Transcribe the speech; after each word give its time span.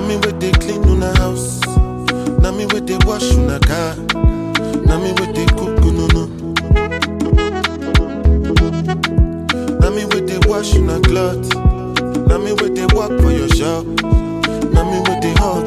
me 0.09 0.16
they 0.41 0.52
clean 0.52 0.82
on 0.84 1.00
the 1.00 1.12
house. 1.18 1.61
Now 2.41 2.52
me 2.52 2.64
they 2.86 2.98
wash 3.05 3.34
on 3.34 3.48
the 3.48 3.59
car. 3.68 3.96
Now 4.86 4.98
me 4.98 5.12
with 5.12 5.34
they 5.34 5.45
cook 5.45 5.79
no 5.93 6.07
no. 6.07 6.25
Now 9.78 9.91
me 9.91 10.05
with 10.06 10.27
they 10.27 10.38
wash 10.48 10.74
on 10.77 10.86
the 10.86 11.00
cloth. 11.06 11.63
Now 12.34 12.41
me 12.41 12.52
with 12.52 12.74
they 12.74 12.87
work 12.97 13.20
for 13.20 13.30
your 13.30 13.48
shop. 13.51 13.87
Now 14.75 14.91
me 14.91 14.98
with 15.06 15.23
they 15.23 15.34
hug 15.34 15.63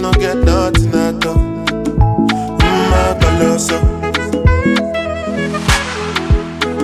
no 0.00 0.12
get 0.12 0.36
nothing 0.38 0.94
at 0.94 1.26
all. 1.26 1.50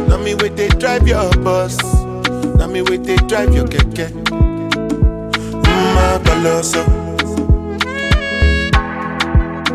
Now 0.09 0.19
me 0.19 0.35
wait 0.35 0.57
they 0.57 0.69
drive 0.69 1.09
your 1.09 1.31
bus, 1.39 1.77
now 2.57 2.67
me 2.67 2.83
wait 2.83 3.05
they 3.05 3.17
drive 3.17 3.55
your 3.55 3.65
keke. 3.65 4.09
Mm, 5.63 5.97
I 5.97 6.19
colossal. 6.25 6.87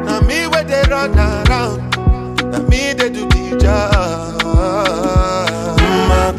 Now 0.05 0.21
me 0.21 0.47
wait 0.47 0.67
they 0.67 0.83
run 0.89 1.17
around, 1.17 1.79
now 2.51 2.61
me 2.69 2.93
they 2.93 3.09
do 3.09 3.25
the 3.27 3.57
job. 3.59 4.41
Mm, 5.79 6.11
I 6.11 6.31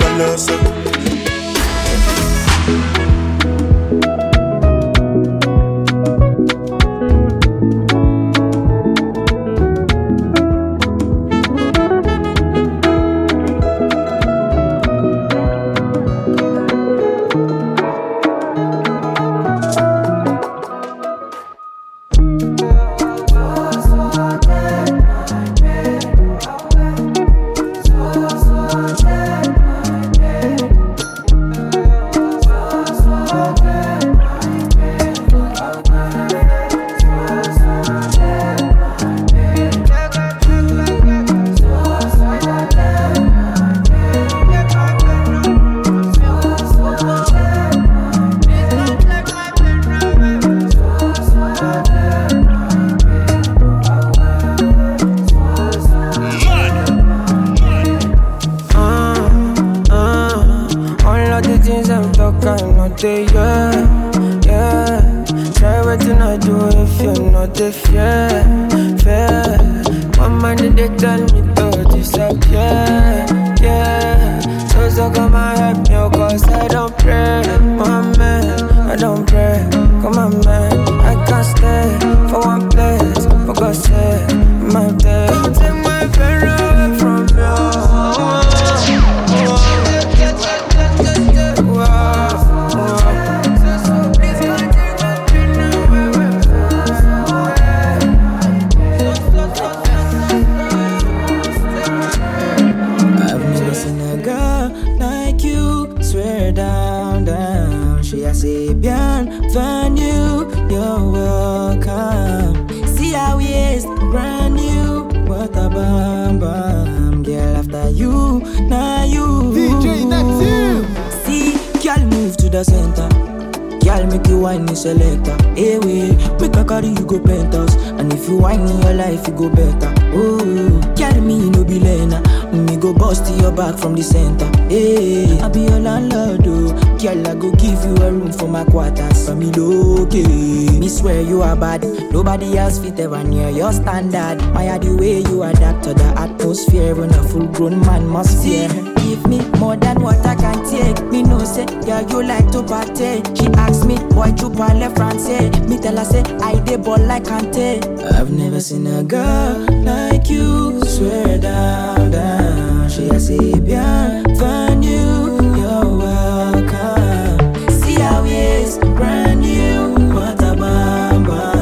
the 134.03 134.09
center. 134.09 134.51
Hey, 134.69 135.39
I 135.41 135.49
be 135.49 135.61
your 135.61 135.79
landlord, 135.79 136.43
oh. 136.47 136.73
Girl, 136.99 137.27
I 137.29 137.35
go 137.35 137.51
give 137.53 137.83
you 137.85 137.97
a 138.03 138.11
room 138.13 138.33
for 138.33 138.49
my 138.49 138.65
quarters. 138.65 139.27
For 139.27 139.35
me, 139.35 139.51
okay. 139.51 140.79
Me 140.79 140.89
swear 140.89 141.21
you 141.23 141.43
are 141.43 141.57
bad. 141.57 141.83
Nobody 142.13 142.59
else 142.59 142.79
fit 142.79 142.99
ever 143.01 143.23
near 143.25 143.51
your 143.51 143.73
standard. 143.73 144.39
My 144.55 144.79
the 144.79 144.97
way 144.97 145.21
you 145.21 145.43
adapt 145.43 145.85
to 145.85 145.95
the 145.95 146.05
atmosphere 146.19 146.95
when 146.95 147.11
a 147.15 147.23
full 147.29 147.47
grown 147.49 147.81
man 147.81 148.07
must 148.07 148.43
fear. 148.43 148.69
Give 149.03 149.27
me 149.27 149.41
more 149.59 149.77
than 149.77 150.03
what 150.03 150.25
I 150.27 150.35
can 150.35 150.65
take. 150.65 151.05
Me 151.11 151.23
know 151.23 151.45
say, 151.45 151.67
yeah, 151.87 152.01
you 152.09 152.23
like 152.23 152.51
to 152.53 152.63
party. 152.63 153.23
She 153.37 153.47
ask 153.55 153.87
me, 153.87 153.97
why 154.17 154.29
you 154.29 154.51
parle 154.51 154.89
français? 154.95 155.69
Me 155.69 155.79
tell 155.79 155.97
her 155.97 156.05
say, 156.05 156.23
I 156.41 156.59
dey 156.65 156.77
ball 156.77 156.99
like 156.99 157.25
Kante. 157.25 157.83
I've 158.13 158.31
never 158.31 158.61
seen 158.61 158.87
a 158.87 159.03
girl 159.05 159.67
like 159.85 160.29
you. 160.31 160.81
Swear 160.85 161.39
down, 161.39 162.11
down. 162.11 162.72
She 162.93 163.09
a 163.09 163.19
say, 163.19 163.39
bienvenue, 163.61 165.41
you're 165.57 165.97
welcome. 165.97 167.71
See 167.81 167.95
how 167.95 168.23
he 168.23 168.35
is, 168.37 168.79
brand 168.79 169.41
new, 169.41 169.95
what 170.15 170.39
a 170.43 170.55
bamba. 170.55 171.53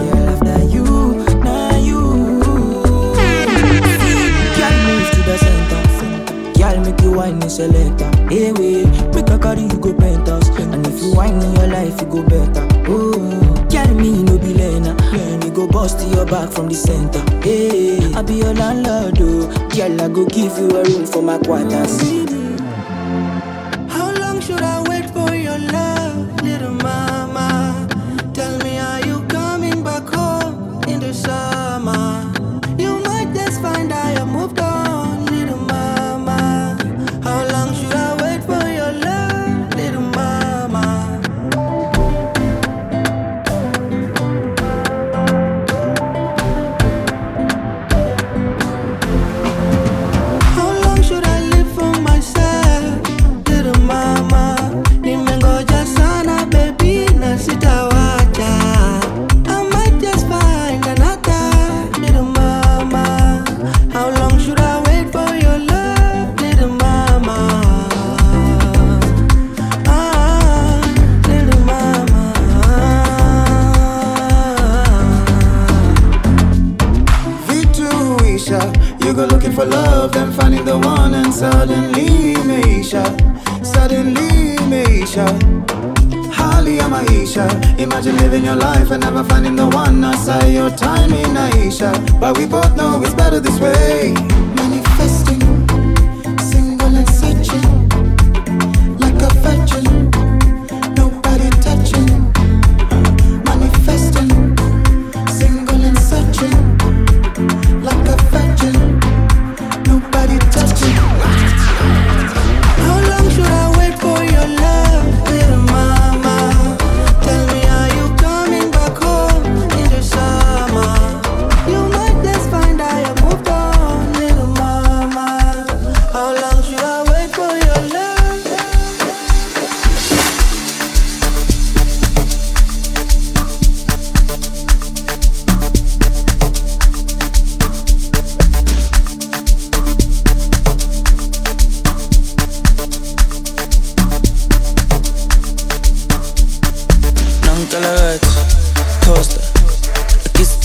Girl, 0.00 0.28
after 0.30 0.64
you, 0.64 0.84
now 1.44 1.76
you. 1.76 2.00
Girl, 4.56 4.76
move 4.86 5.10
to 5.10 5.20
the 5.28 5.36
center. 5.38 5.82
Girl, 6.58 6.76
make 6.82 7.00
you 7.02 7.12
wine 7.12 7.42
in 7.42 7.50
selector. 7.50 8.10
Hey, 8.30 8.52
wait, 8.52 8.86
make 9.14 9.28
a 9.28 9.38
carry 9.38 9.62
you 9.62 9.78
go 9.78 9.92
penthouse. 9.92 10.48
And 10.58 10.86
if 10.86 11.02
you 11.02 11.12
wine 11.14 11.42
in 11.42 11.54
your 11.56 11.66
life, 11.66 12.00
you 12.00 12.06
go 12.06 12.22
better. 12.22 12.66
Oh, 12.88 13.12
girl, 13.70 13.94
me 13.94 14.22
no 14.22 14.38
be 14.38 14.54
learner. 14.54 14.94
Learn, 15.12 15.42
you 15.42 15.50
go 15.50 15.66
bust 15.68 16.00
your 16.08 16.24
back 16.24 16.50
from 16.50 16.68
the 16.68 16.74
center. 16.74 17.20
Hey, 17.42 17.98
I 18.14 18.22
be 18.22 18.34
your 18.36 18.54
landlord, 18.54 19.18
oh. 19.20 19.49
Girl, 19.80 19.98
I 20.02 20.08
go 20.08 20.26
give 20.26 20.58
you 20.58 20.68
a 20.76 20.84
room 20.84 21.06
for 21.06 21.22
my 21.22 21.38
quarters. 21.38 22.39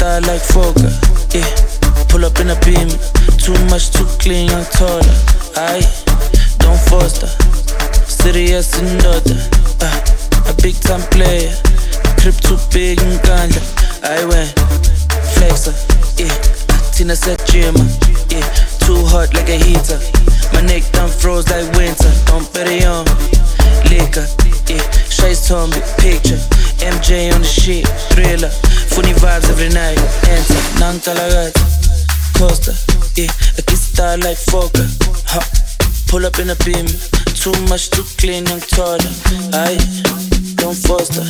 side 0.06 0.28
like 0.28 0.42
Fogger. 0.54 0.94
Yeah, 1.34 1.50
pull 2.10 2.26
up 2.26 2.38
in 2.40 2.50
a 2.50 2.58
beam. 2.62 2.90
Too 3.42 3.58
much, 3.72 3.90
too 3.92 4.08
clean, 4.22 4.50
I'm 4.50 4.66
taller. 4.78 5.18
I 5.56 5.82
don't 6.62 6.82
foster. 6.90 7.30
Serious 8.06 8.70
and 8.80 9.02
other. 9.06 9.40
Uh, 9.82 10.52
a 10.52 10.54
big 10.62 10.76
time 10.88 11.02
player. 11.14 11.54
Crip 12.20 12.38
too 12.48 12.60
big 12.72 13.02
and 13.02 13.20
ganja. 13.26 13.64
I 14.04 14.26
went 14.30 14.54
flexer. 15.36 15.76
Yeah, 16.22 16.36
Tina 16.94 17.16
said 17.16 17.42
gym. 17.50 17.76
Yeah, 18.30 18.48
too 18.86 19.02
hot 19.12 19.34
like 19.34 19.50
a 19.50 19.58
heater. 19.58 20.00
My 20.54 20.62
neck 20.62 20.84
done 20.92 21.10
froze 21.10 21.50
like 21.50 21.68
winter. 21.78 22.14
Don't 22.30 22.48
bet 22.54 22.68
it 22.70 22.86
on 22.86 23.06
liquor. 23.90 24.28
Yeah, 24.70 24.86
Shay's 25.10 25.48
told 25.48 25.72
me 25.72 25.82
picture. 25.98 26.42
MJ 26.80 27.34
on 27.34 27.42
the 27.42 27.48
shit, 27.48 27.88
thriller, 28.12 28.50
funny 28.90 29.14
vibes 29.14 29.50
every 29.50 29.70
night. 29.70 29.98
Enter, 30.28 30.62
nang 30.80 31.00
talagat, 31.00 31.54
costa, 32.38 32.74
yeah, 33.16 33.32
a 33.58 33.62
kiss 33.62 33.82
star 33.94 34.18
like 34.18 34.38
Fokker. 34.38 34.88
Ha, 35.32 35.40
pull 36.08 36.26
up 36.26 36.40
in 36.40 36.50
a 36.50 36.56
beam, 36.66 36.86
too 37.34 37.56
much 37.70 37.90
too 37.90 38.04
clean 38.18 38.48
and 38.52 38.62
taller. 38.68 39.14
I 39.54 39.78
don't 40.56 40.76
foster, 40.76 41.26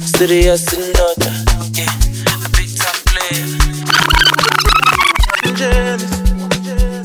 serious 0.00 0.72
in 0.72 0.94
order, 0.96 1.32
yeah, 1.76 1.92
a 2.40 2.48
big 2.56 2.70
time 2.74 3.00
player. 3.10 3.46
I'm 5.44 5.54
jealous, 5.54 6.14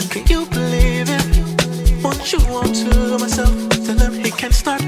can 0.10 0.24
you 0.28 0.46
believe 0.48 1.10
it? 1.10 2.04
Won't 2.04 2.32
you 2.32 2.40
want 2.48 2.76
to 2.76 3.18
myself? 3.20 3.54
Tell 3.86 4.00
him 4.00 4.24
he 4.24 4.32
can't 4.32 4.54
start. 4.54 4.87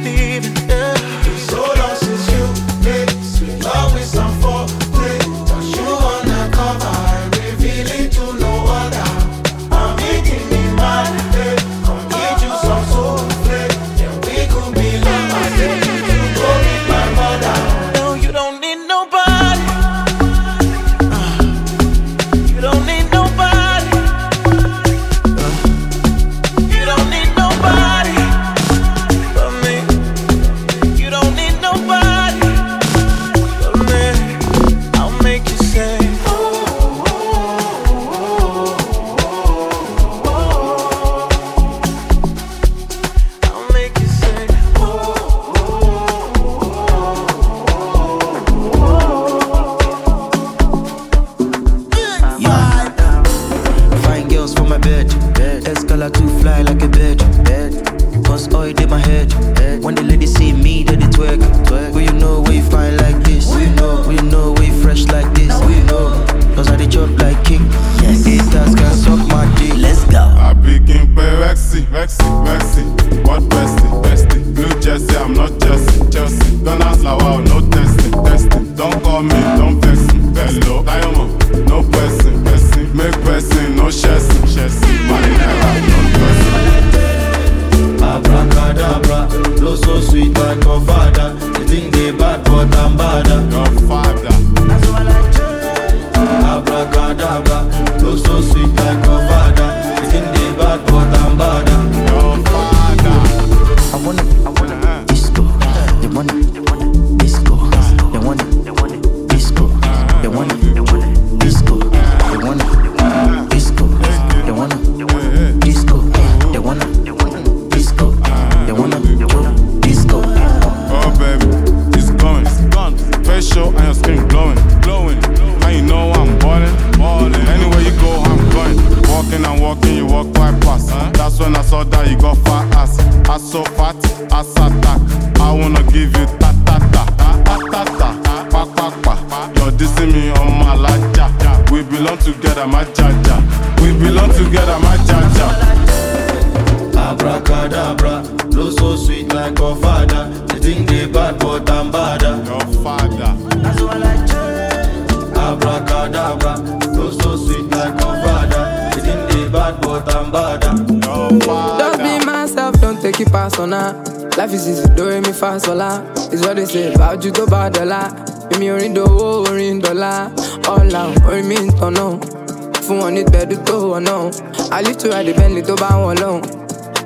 I 174.72 174.82
live 174.82 174.98
to 175.00 175.10
ride 175.10 175.26
the 175.26 175.34
Bentley 175.34 175.62
tó 175.62 175.76
bá 175.76 175.90
wọn 175.98 176.16
lọ́hùn. 176.18 176.60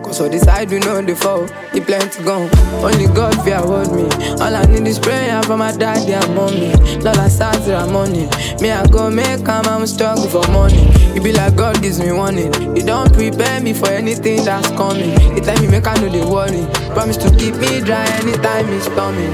Cause 0.04 0.18
for 0.18 0.28
this 0.30 0.44
side 0.44 0.70
we 0.70 0.80
know 0.80 1.02
the 1.02 1.16
fall, 1.16 1.48
the 1.72 1.80
plenty 1.80 2.22
gone. 2.24 2.50
Only 2.84 3.08
God 3.08 3.34
fear 3.44 3.60
hold 3.60 3.92
me. 3.96 4.04
All 4.44 4.54
I 4.56 4.66
need 4.66 4.86
is 4.86 5.00
prayer 5.00 5.42
for 5.44 5.56
my 5.56 5.72
daddy 5.72 6.14
and 6.14 6.36
mommy. 6.36 6.74
Lola 7.00 7.30
Sazira 7.30 7.90
money. 7.90 8.28
Me 8.62 8.70
I 8.72 8.86
go 8.88 9.10
make 9.10 9.48
am, 9.48 9.66
I'm 9.66 9.88
struggle 9.88 10.28
for 10.28 10.46
money. 10.52 10.90
It 11.16 11.24
be 11.24 11.32
like 11.32 11.56
God 11.56 11.82
gives 11.82 12.00
me 12.02 12.12
warning. 12.12 12.52
He 12.76 12.82
don't 12.82 13.14
prepare 13.14 13.62
me 13.62 13.74
for 13.74 13.88
anything 13.88 14.44
that's 14.44 14.68
coming. 14.72 15.18
He 15.34 15.40
tell 15.40 15.58
me 15.62 15.68
make 15.68 15.88
I 15.88 15.96
know 15.96 16.10
the 16.10 16.28
worry. 16.28 16.66
Promise 16.94 17.18
to 17.24 17.30
keep 17.38 17.56
me 17.56 17.80
dry 17.80 18.06
anytime 18.20 18.68
it's 18.74 18.86
storming. 18.86 19.34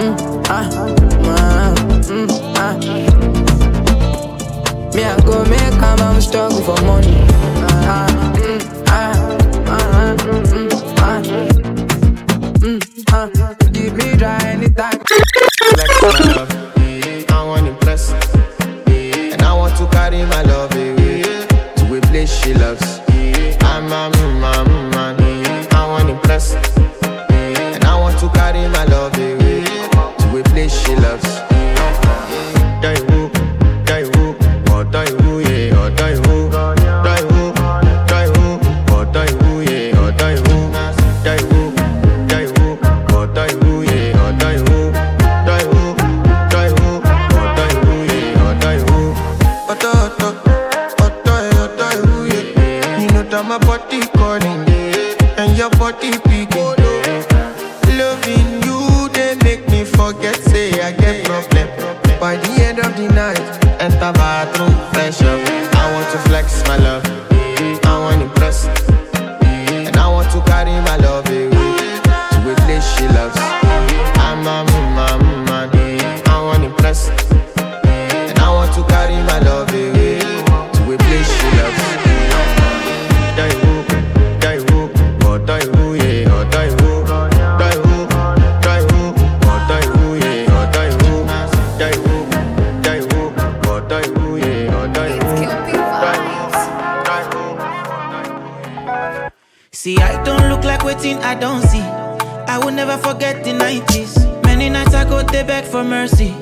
Mm, 0.00 0.44
ah, 0.48 0.66
ah, 1.28 1.74
mm, 2.08 2.28
ah. 2.56 3.51
Me 4.94 5.04
I 5.04 5.16
go 5.24 5.44
make 5.46 5.72
struggle 6.22 6.60
for 6.62 6.80
money. 6.84 7.26
Keep 13.72 13.92
me 13.94 14.16
dry 14.16 14.38
anytime. 14.44 15.00
I 17.28 17.44
want 17.46 17.66
impress. 17.66 18.12
And 18.86 19.42
I 19.42 19.54
want 19.54 19.76
to 19.78 19.86
carry 19.88 20.24
my 20.24 20.42
love 20.42 20.72
away 20.72 21.22
to 21.76 21.96
a 21.96 22.00
place 22.02 22.30
she 22.30 22.54
loves. 22.54 23.00
I'm 23.62 23.86
a 23.86 24.10
man. 24.40 25.16
I 25.72 25.86
want 25.88 26.08
to 26.08 26.14
impress. 26.14 26.54
And 27.42 27.84
I 27.84 27.98
want 27.98 28.18
to 28.20 28.28
carry 28.30 28.68
my 28.68 28.84
love 28.84 28.91
waiting, 100.84 101.18
I 101.18 101.34
don't 101.34 101.62
see. 101.62 101.80
I 101.80 102.58
will 102.58 102.72
never 102.72 102.96
forget 102.98 103.44
the 103.44 103.50
90s. 103.52 104.42
Many 104.44 104.68
nights 104.68 104.94
I 104.94 105.04
go 105.04 105.22
there 105.22 105.44
beg 105.44 105.64
for 105.64 105.84
mercy. 105.84 106.34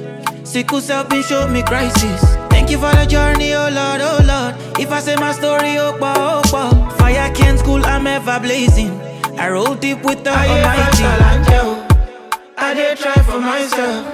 Sickle 0.45 0.81
self 0.81 1.09
been 1.09 1.23
show 1.23 1.47
me 1.49 1.63
crisis. 1.63 2.21
Thank 2.51 2.71
you 2.71 2.79
for 2.79 2.91
the 2.97 3.07
journey, 3.07 3.55
oh 3.55 3.69
Lord, 3.71 4.01
oh 4.01 4.21
Lord. 4.27 4.81
If 4.81 4.91
I 4.91 5.01
say 5.01 5.17
my 5.17 5.33
story, 5.33 5.79
oh, 5.79 5.97
bah, 5.99 6.15
oh, 6.17 6.43
bah. 6.51 6.91
Fire 6.97 7.33
can't 7.35 7.59
school, 7.59 7.85
I'm 7.85 8.07
ever 8.07 8.41
blazing. 8.41 8.91
I 9.39 9.49
roll 9.51 9.75
deep 9.75 10.03
with 10.05 10.25
the 10.25 10.31
Almighty. 10.31 11.05
I 12.57 12.75
did 12.75 12.99
try 12.99 13.15
for 13.23 13.41
myself. 13.41 14.07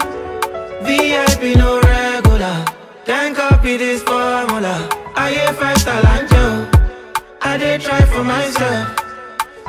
VIP 0.82 1.56
no 1.56 1.80
regular. 1.80 2.64
Can't 3.04 3.34
copy 3.36 3.76
this 3.76 4.02
formula. 4.02 4.88
I 5.16 5.30
hear 5.32 5.52
five 5.54 5.78
star 5.78 6.00
angel. 6.14 6.68
I 7.42 7.56
did 7.58 7.80
try 7.80 8.02
for 8.02 8.22
myself. 8.22 9.05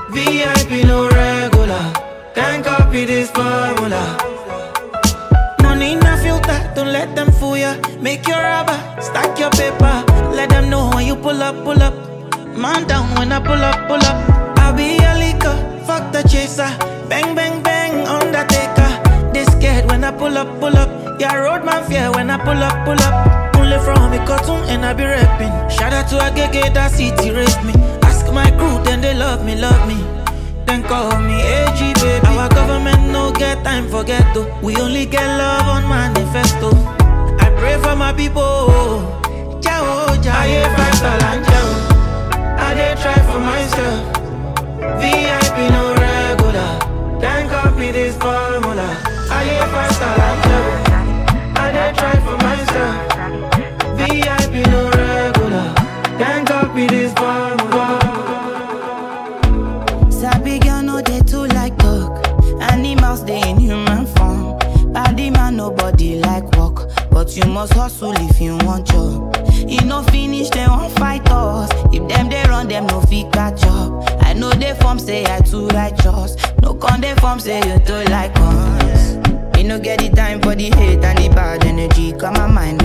VIP 0.10 0.88
no 0.88 1.10
regular. 1.10 1.94
Can't 2.34 2.64
copy 2.64 3.06
this 3.06 3.30
formula. 3.32 4.18
Money 5.62 5.96
a 5.96 6.18
filter, 6.18 6.72
don't 6.76 6.94
let 6.94 7.14
them 7.16 7.32
fool 7.32 7.58
ya. 7.58 7.76
Make 8.00 8.26
your 8.28 8.38
rubber, 8.38 8.78
stack 9.02 9.38
your 9.38 9.50
paper. 9.52 10.04
Let 10.32 10.50
them 10.50 10.70
know 10.70 10.90
when 10.94 11.06
you 11.06 11.16
pull 11.16 11.44
up, 11.44 11.56
pull 11.64 11.82
up. 11.84 11.94
Man 12.56 12.88
down 12.88 13.14
when 13.16 13.32
I 13.32 13.40
pull 13.40 13.62
up, 13.62 13.88
pull 13.88 14.04
up. 14.06 14.18
I'll 14.60 14.74
be 14.74 14.96
a 14.98 15.14
leaker, 15.20 15.56
fuck 15.86 16.12
the 16.14 16.24
chaser. 16.24 16.72
Bang, 17.10 17.36
bang, 17.36 17.62
bang, 17.62 18.08
undertaker. 18.08 18.90
They 19.34 19.44
scared 19.46 19.90
when 19.90 20.04
I 20.04 20.12
pull 20.12 20.38
up, 20.38 20.48
pull 20.60 20.78
up. 20.78 21.20
Yeah, 21.20 21.36
road 21.36 21.66
man 21.66 21.84
fear 21.84 22.12
when 22.12 22.30
I 22.30 22.38
pull 22.38 22.64
up, 22.64 22.86
pull 22.86 23.02
up. 23.04 23.56
Only 23.58 23.78
from 23.80 24.12
me 24.12 24.18
cartoon 24.26 24.64
and 24.70 24.86
I 24.86 24.94
be 24.94 25.04
rapping. 25.04 25.52
Shout 25.70 25.92
out 25.92 26.08
to 26.10 26.18
a 26.18 26.32
gege 26.32 26.74
that 26.74 26.92
city 26.92 27.32
raised 27.32 27.64
me. 27.66 27.97
Ask 28.27 28.36
my 28.36 28.51
crew, 28.60 28.84
then 28.84 29.00
they 29.00 29.13
love 29.13 29.46
me, 29.46 29.55
love 29.55 29.88
me. 29.88 29.96
Then 30.65 30.84
call 30.84 31.17
me 31.22 31.39
AG 31.39 31.79
baby. 31.93 32.27
Our 32.27 32.50
government 32.50 33.10
no 33.10 33.31
get 33.31 33.63
time 33.63 33.88
for 33.88 34.03
ghetto. 34.03 34.43
We 34.62 34.75
only 34.75 35.05
get 35.05 35.25
love 35.38 35.65
on 35.65 35.88
manifesto. 35.88 36.72
I 37.39 37.50
pray 37.57 37.77
for 37.81 37.96
my 37.96 38.12
people. 38.12 38.67
Ciao, 39.62 40.13
ciao. 40.22 40.41
I 40.43 40.75
five 40.75 40.96
star 40.96 41.24
and. 41.31 41.46
I 42.60 42.74
did 42.74 42.98
try 42.98 43.15
for 43.31 43.39
myself. 43.39 44.03
VIP 45.00 45.72
no 45.72 45.97
you 67.38 67.46
must 67.46 67.74
hustle 67.74 68.13
if 68.15 68.39
you 68.41 68.58
want 68.63 68.88
job. 68.88 69.36
E 69.70 69.77
no 69.86 70.01
finish 70.03 70.50
dem 70.50 70.70
wan 70.72 70.89
fight 70.91 71.29
us. 71.29 71.70
If 71.94 72.08
them 72.08 72.29
they 72.29 72.44
run 72.44 72.67
them 72.67 72.88
no 72.88 73.01
fit 73.01 73.32
catch 73.32 73.63
up. 73.65 74.24
I 74.24 74.34
know 74.34 74.50
they 74.51 74.74
form 74.75 75.00
say 75.00 75.25
I 75.25 75.39
too 75.41 75.67
righteous. 75.67 76.36
No 76.62 76.74
con 76.74 77.01
dey 77.01 77.13
form 77.15 77.39
say 77.39 77.58
you 77.60 77.79
too 77.86 78.03
like 78.12 78.32
us. 78.36 79.15
Me 79.56 79.63
no 79.63 79.79
get 79.79 80.00
the 80.00 80.10
time 80.10 80.41
for 80.41 80.56
the 80.56 80.65
hate 80.75 81.03
and 81.03 81.17
the 81.17 81.29
bad 81.29 81.63
energy. 81.65 82.12
Got 82.13 82.34
my 82.38 82.48
mind 82.48 82.82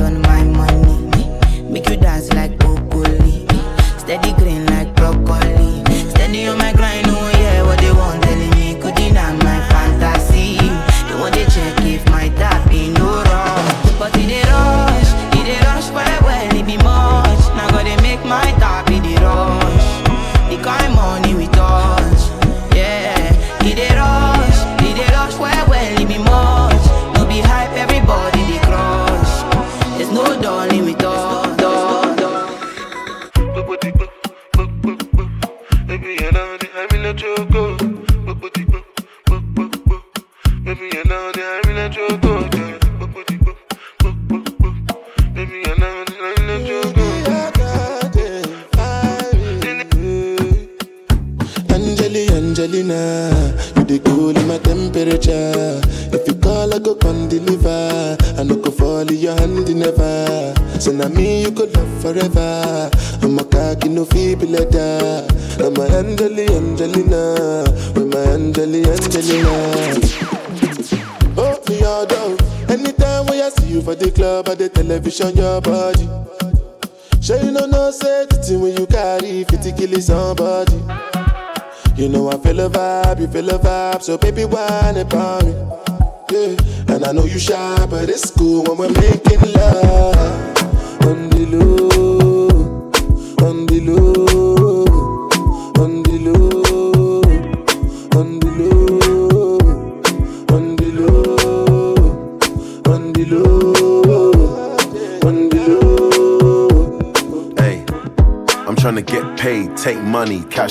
shy, 87.42 87.87
but 87.87 88.08
it's 88.08 88.30
cool 88.30 88.62
when 88.62 88.78
we're 88.78 89.00
making 89.00 89.22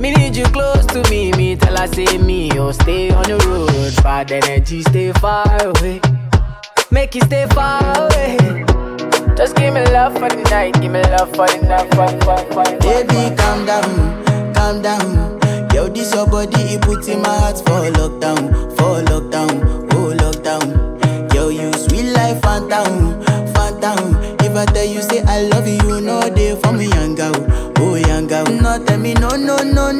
Me 0.00 0.12
need 0.14 0.34
you 0.34 0.44
close 0.44 0.86
to 0.86 1.02
me. 1.10 1.30
Me 1.32 1.56
tell 1.56 1.76
her 1.76 1.86
say 1.88 2.16
me, 2.16 2.50
oh 2.58 2.72
stay 2.72 3.10
on 3.10 3.24
the 3.24 3.36
road. 3.46 4.02
Bad 4.02 4.32
energy, 4.32 4.80
stay 4.82 5.12
far 5.12 5.44
away. 5.62 6.00
Make 6.90 7.14
you 7.14 7.20
stay 7.20 7.46
far 7.48 7.82
away. 8.04 8.38
Just 9.36 9.56
give 9.56 9.74
me 9.74 9.84
love 9.92 10.14
for 10.14 10.28
the 10.30 10.42
night, 10.50 10.80
give 10.80 10.90
me 10.90 11.02
love 11.02 11.28
for 11.36 11.46
the 11.46 11.60
night. 11.68 12.80
Baby, 12.80 13.36
calm 13.36 13.66
down, 13.66 14.54
calm 14.54 14.80
down. 14.82 15.38
Yo, 15.74 15.88
this 15.88 16.14
your 16.14 16.26
body, 16.26 16.62
it 16.74 16.82
puts 16.82 17.06
in 17.08 17.20
my 17.20 17.28
heart 17.28 17.58
for 17.58 17.84
lockdown, 17.98 18.50
for 18.76 19.02
lockdown, 19.04 19.88
oh 19.92 20.14
lockdown. 20.16 21.34
Yo, 21.34 21.48
you 21.48 21.72
sweet 21.74 22.10
life, 22.12 22.40
phantom, 22.42 23.22
phantom. 23.52 24.16
If 24.40 24.56
I 24.56 24.64
tell 24.64 24.84
you 24.84 25.02
say 25.02 25.22
I 25.26 25.42
love 25.42 25.68
you, 25.68 25.74
you 25.74 26.00
know 26.00 26.20
they 26.28 26.56
for 26.56 26.72
me, 26.72 26.89
me 29.14 29.20
no, 29.20 29.28
no, 29.30 29.56
no, 29.64 29.99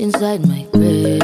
Inside 0.00 0.48
my 0.48 0.62
grave. 0.72 1.19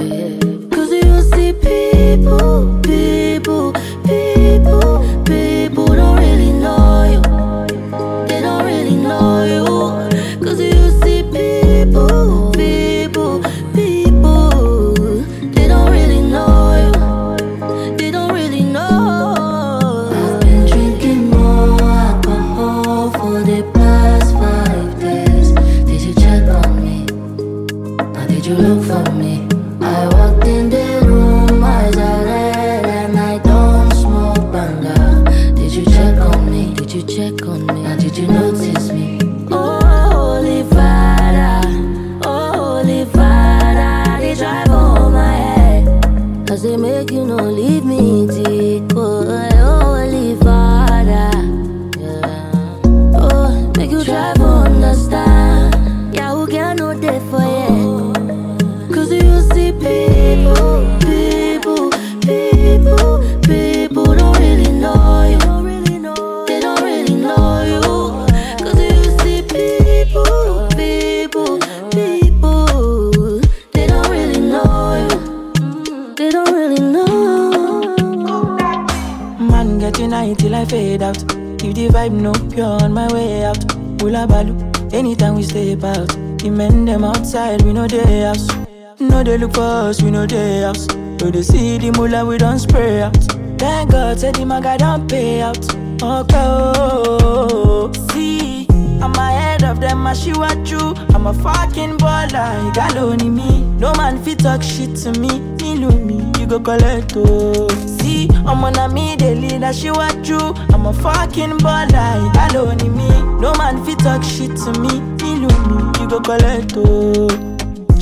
Say 94.27 94.33
the 94.33 94.45
maga 94.47 94.77
don't 94.79 95.09
pay 95.09 95.41
out. 95.41 95.59
Okay, 96.03 96.37
oh, 96.37 97.93
see, 98.11 98.67
I'm 99.01 99.15
ahead 99.15 99.63
of 99.65 99.81
them, 99.81 100.07
I 100.07 100.15
she 100.15 100.33
what 100.33 100.69
you. 100.71 100.95
I'm 101.15 101.27
a 101.27 101.35
fucking 101.35 101.97
baller, 101.99 102.65
you 102.65 102.73
got 102.75 103.25
me. 103.25 103.63
No 103.79 103.93
man 103.95 104.23
fit 104.23 104.41
talk 104.41 104.63
shit 104.63 104.97
to 105.03 105.13
me, 105.21 105.41
me 105.61 105.79
know 105.79 105.91
me, 105.91 106.17
you 106.41 106.47
go 106.47 106.59
collect 106.61 107.13
oh. 107.17 107.69
See, 107.99 108.29
I'm 108.47 108.65
on 108.65 108.77
a 108.77 108.89
me, 108.93 109.17
the 109.17 109.35
leader, 109.35 109.73
she 109.73 109.91
what 109.91 110.27
you. 110.27 110.39
I'm 110.75 110.87
a 110.87 110.93
fucking 110.93 111.59
baller, 111.59 112.09
you 112.23 112.33
got 112.33 112.83
me. 112.85 113.09
No 113.41 113.55
man 113.55 113.85
fit 113.85 113.99
talk 114.01 114.23
shit 114.25 114.57
to 114.57 114.73
me, 114.81 115.01
me 115.23 115.41
know 115.41 115.57
me, 115.69 116.01
you 116.01 116.09
go 116.09 116.21
collect 116.21 116.73
oh. 116.77 117.29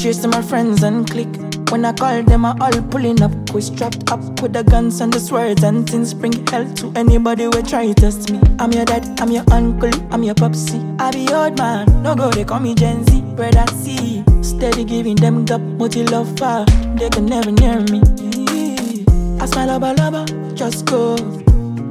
To 0.05 0.29
my 0.29 0.43
friends 0.43 0.83
and 0.83 1.11
click. 1.11 1.54
When 1.71 1.85
I 1.85 1.93
call 1.93 2.23
them, 2.23 2.45
I 2.45 2.57
all 2.61 2.83
pulling 2.91 3.21
up. 3.23 3.33
We 3.53 3.61
strapped 3.61 4.11
up 4.11 4.21
with 4.41 4.53
the 4.53 4.63
guns 4.63 5.01
and 5.01 5.13
the 5.13 5.21
swords 5.21 5.63
and 5.63 5.89
things. 5.89 6.15
Bring 6.15 6.47
hell 6.47 6.65
to 6.75 6.93
anybody 6.95 7.45
who 7.45 7.63
try 7.63 7.87
to 7.87 7.95
test 7.95 8.31
me. 8.31 8.41
I'm 8.59 8.73
your 8.73 8.85
dad, 8.85 9.21
I'm 9.21 9.31
your 9.31 9.45
uncle, 9.51 9.91
I'm 10.13 10.23
your 10.23 10.35
popsy. 10.35 10.81
I 10.99 11.11
be 11.11 11.33
old 11.33 11.59
man, 11.59 12.03
no 12.03 12.15
go, 12.15 12.31
they 12.31 12.45
call 12.45 12.61
me 12.61 12.75
Gen 12.75 13.05
Z. 13.07 13.21
Brother 13.37 13.67
C, 13.75 14.23
steady 14.43 14.85
giving 14.85 15.17
them 15.17 15.45
gap, 15.45 15.61
multi 15.61 16.05
love. 16.05 16.37
They 16.97 17.09
can 17.11 17.27
never 17.27 17.51
near 17.51 17.81
me. 17.81 18.01
I 19.41 19.47
smile 19.47 19.67
lover, 19.79 19.95
lover, 19.95 20.55
just 20.55 20.87
go. 20.87 21.17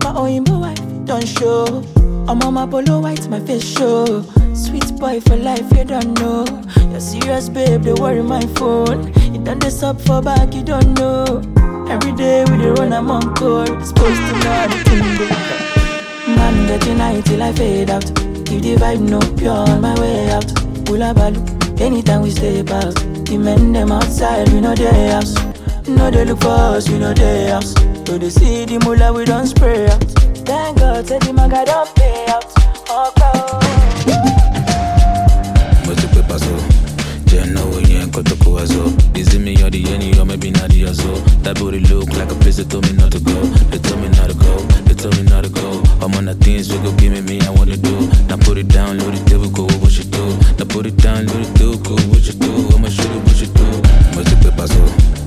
My 0.03 0.13
oh, 0.15 0.27
own 0.27 0.43
wife, 0.45 0.79
don't 1.05 1.27
show. 1.27 1.83
I'm 2.27 2.41
on 2.41 2.53
my 2.53 2.65
polo 2.65 3.01
white, 3.01 3.27
my 3.27 3.39
face 3.41 3.63
show. 3.63 4.23
Sweet 4.53 4.97
boy 4.97 5.19
for 5.19 5.36
life, 5.36 5.69
you 5.75 5.83
don't 5.83 6.17
know. 6.19 6.45
You're 6.89 7.01
serious, 7.01 7.49
babe, 7.49 7.81
they 7.81 7.93
worry 7.93 8.23
my 8.23 8.41
phone. 8.55 9.12
Done 9.43 9.60
this 9.60 9.84
up 9.84 9.99
for 10.01 10.21
back, 10.21 10.53
you 10.53 10.63
don't 10.63 10.93
know. 10.97 11.41
Every 11.89 12.13
day 12.13 12.45
we 12.49 12.58
dey 12.58 12.71
run, 12.71 12.93
on 12.93 13.36
call. 13.36 13.65
Supposed 13.84 14.21
to 14.27 14.34
know 14.43 14.67
the 14.71 14.79
go. 15.19 16.36
Man, 16.36 16.67
get 16.67 16.86
united 16.88 17.25
till 17.25 17.43
I 17.43 17.51
fade 17.53 17.89
out. 17.89 18.06
If 18.06 18.62
the 18.62 18.75
vibe 18.75 19.01
no 19.01 19.19
pure 19.38 19.51
on 19.51 19.82
my 19.82 19.99
way 19.99 20.29
out. 20.32 20.45
Hula 20.88 21.13
balu, 21.13 21.41
anytime 21.82 22.21
we 22.21 22.29
stay 22.32 22.60
out. 22.62 22.95
The 23.25 23.38
men 23.38 23.73
them 23.73 23.91
outside, 23.91 24.49
we 24.49 24.62
know 24.62 24.75
their 24.75 25.12
house. 25.12 25.36
No, 25.88 26.10
they 26.10 26.23
look 26.23 26.39
for 26.41 26.49
us, 26.49 26.89
we 26.89 26.99
know 26.99 27.13
their 27.13 27.51
house. 27.53 27.73
So 28.06 28.17
they 28.17 28.29
see 28.29 28.65
the 28.65 28.79
mula, 28.79 29.12
we 29.12 29.25
don't 29.25 29.47
spray 29.47 29.88
out. 29.88 30.03
Thank 30.45 30.79
God, 30.79 31.06
say 31.08 31.19
the 31.19 31.34
maga 31.34 31.65
don't 31.65 31.93
pay 31.95 32.25
out. 32.27 32.45
Mo 32.88 33.72
wa 38.15 38.65
zọ. 38.65 39.17
Is 39.17 39.34
it 39.34 39.39
me 39.41 39.54
or 39.63 39.69
the 39.69 39.84
any 39.93 40.17
or 40.19 40.26
maybe 40.26 40.52
not 40.52 40.69
the 40.69 40.86
other? 40.86 41.15
That 41.43 41.58
booty 41.58 41.80
look 41.80 42.10
like 42.13 42.32
a 42.32 42.36
place 42.36 42.58
they 42.58 42.63
told 42.63 42.86
me 42.86 42.93
not 42.93 43.12
to 43.12 43.19
go. 43.19 43.34
They 43.71 43.80
told 43.80 44.02
me 44.02 44.10
not 44.10 44.30
to 44.30 44.36
go, 44.36 44.58
they 44.86 44.93
told 44.93 45.15
me 45.17 45.23
not 45.23 45.43
to 45.43 45.49
go. 45.49 45.82
I'm 46.02 46.13
on 46.15 46.26
the 46.26 46.36
things 46.36 46.71
we 46.71 46.78
go 46.80 46.91
give 46.93 47.12
me 47.13 47.21
me, 47.21 47.41
I 47.41 47.49
wanna 47.49 47.78
do. 47.78 47.95
Now 48.28 48.38
put 48.38 48.58
it 48.58 48.67
down, 48.67 48.99
load 48.99 49.15
it, 49.15 49.26
devil 49.26 49.49
go, 49.49 49.63
what 49.82 49.97
you 49.97 50.04
do? 50.04 50.26
Now 50.58 50.65
put 50.65 50.86
it 50.86 50.97
down, 50.97 51.26
load 51.28 51.45
it, 51.45 51.54
do, 51.56 51.78
go, 51.80 51.95
what 52.12 52.23
you 52.28 52.34
do? 52.34 52.54
I'ma 52.76 52.89
shoot 52.89 53.10
it, 53.17 53.23
what 53.26 53.38
you 53.41 53.47
do? 53.47 53.65
Mo 54.15 54.23
ti 54.23 55.22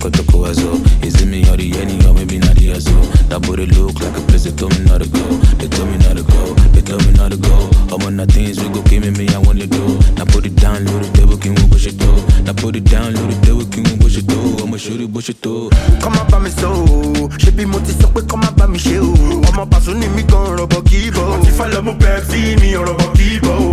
kó 0.00 0.10
tó 0.10 0.22
kó 0.32 0.38
wa 0.38 0.52
zọ. 0.52 0.72
Is 1.02 1.14
it 1.20 1.26
me 1.28 1.42
or 1.50 1.56
the 1.56 1.70
any 1.80 1.94
or 2.06 2.14
maybe 2.14 2.38
not 2.38 2.56
the 2.56 2.72
other? 2.72 3.28
That 3.28 3.42
booty 3.42 3.66
look 3.66 4.00
like 4.00 4.16
a 4.16 4.20
place 4.26 4.44
they 4.44 4.50
told 4.52 4.72
me 4.78 4.84
not 4.84 5.00
to 5.02 5.08
go. 5.08 5.22
They 5.58 5.68
told 5.68 5.88
me 5.90 5.98
not 5.98 6.16
to 6.16 6.22
go, 6.22 6.54
they 6.72 6.80
told 6.82 7.04
me 7.06 7.12
not 7.12 7.30
to 7.30 7.36
go. 7.36 7.70
On 7.92 8.16
the 8.16 8.26
things 8.26 8.58
we 8.60 8.68
go 8.70 8.82
give 8.82 9.02
me 9.04 9.10
me, 9.10 9.28
I 9.34 9.38
wanna 9.38 9.66
do. 9.66 9.98
Now 10.16 10.24
put 10.24 10.44
it 10.46 10.56
down, 10.56 10.84
load 10.86 11.04
it, 11.04 11.12
devil 11.12 11.36
king, 11.38 11.54
what 11.70 11.84
you 11.84 11.92
do? 11.92 12.10
Now 12.44 12.52
put 12.52 12.74
it 12.76 12.84
down, 12.84 13.14
load 13.14 13.30
it, 13.30 13.40
devil 13.42 13.64
king, 13.66 13.86
what 14.00 14.10
you 14.10 14.22
do? 14.22 14.56
I'ma 14.62 14.76
shoot 14.76 15.00
it, 15.00 15.10
what 15.10 15.28
you 15.28 15.34
do? 15.34 15.70
kọ́ 16.02 16.10
má 16.10 16.24
bá 16.30 16.38
mi 16.40 16.50
sọ 16.50 16.68
o 16.68 17.28
ṣé 17.38 17.50
bí 17.56 17.64
mo 17.66 17.78
ti 17.86 17.92
sọ 17.92 18.08
pé 18.14 18.20
kọ́ 18.26 18.36
má 18.42 18.50
bá 18.58 18.66
mi 18.66 18.78
ṣe 18.78 18.98
o 18.98 19.12
ọmọ 19.48 19.62
pàṣẹ 19.70 19.94
ní 20.00 20.06
mi 20.16 20.22
gan 20.24 20.56
rọ̀bọ̀ 20.58 20.82
kì 20.88 20.96
í 21.06 21.10
bọ̀ 21.14 21.22
o. 21.22 21.36
mo 21.36 21.44
ti 21.44 21.50
fẹ́ 21.58 21.68
lọ 21.74 21.80
mú 21.86 21.92
pepsi 22.02 22.40
mi 22.60 22.68
rọ̀bọ̀ 22.74 23.08
kì 23.16 23.24
í 23.36 23.40
bọ̀ 23.44 23.56
o. 23.64 23.70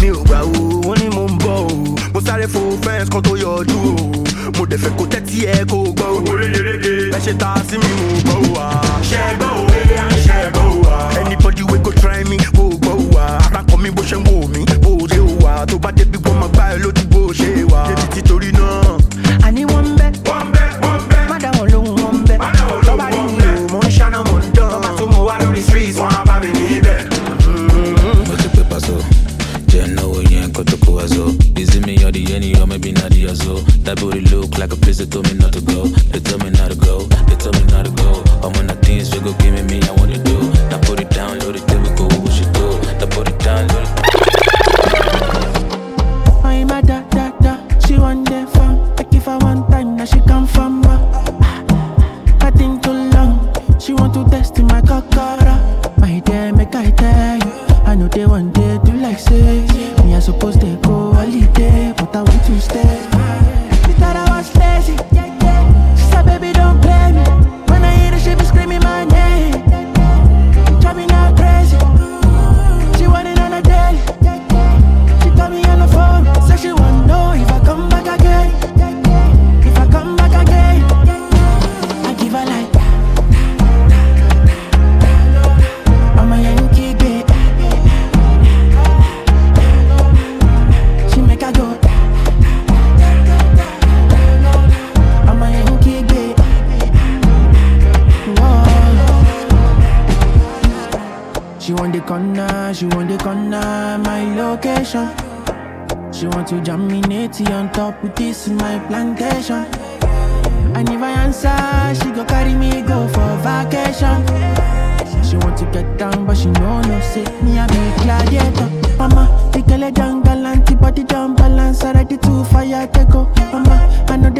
mi 0.00 0.08
ò 0.10 0.18
gbà 0.26 0.38
o 0.42 0.60
wọ́n 0.86 0.96
ní 1.00 1.06
mo 1.14 1.22
ń 1.30 1.34
bọ̀ 1.44 1.56
o 1.70 1.99
mo 2.14 2.20
sáré 2.26 2.46
fo 2.54 2.60
fẹ́ǹsì 2.84 3.10
kan 3.12 3.22
tó 3.22 3.32
yọjú 3.44 3.78
o. 3.90 3.94
Mo 4.56 4.62
dẹ̀ 4.70 4.78
fẹ́ 4.82 4.92
kó 4.98 5.04
tẹ́tí 5.12 5.38
ẹ 5.54 5.64
kó 5.70 5.76
gbọ́ 5.96 6.08
o. 6.14 6.18
owó 6.18 6.32
rédèrèdè 6.40 6.92
ẹ 7.16 7.18
ṣe 7.24 7.32
ta 7.40 7.50
sí 7.68 7.76
mi 7.82 7.90
mo 7.98 8.06
gbọ́ 8.24 8.36
o 8.49 8.49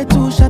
they 0.00 0.06
too 0.06 0.30
shut 0.30 0.49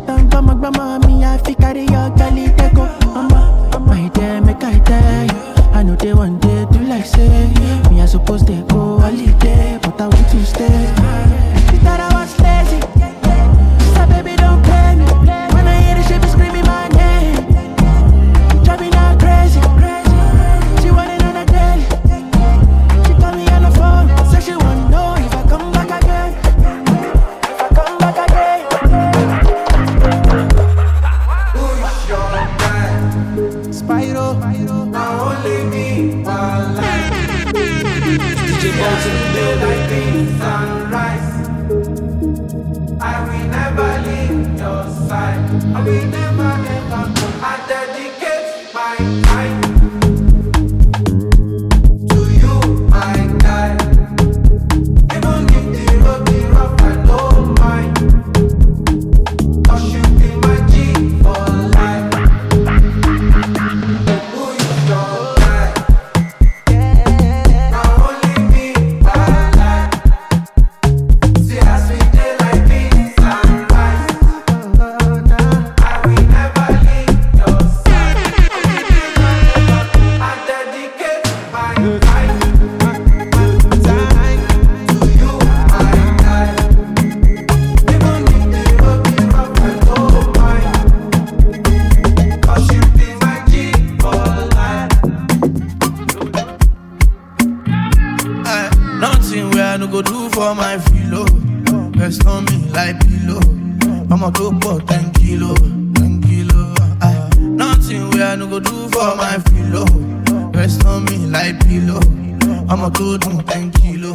do 113.70 113.80
10 113.80 113.92
kilo. 113.92 114.14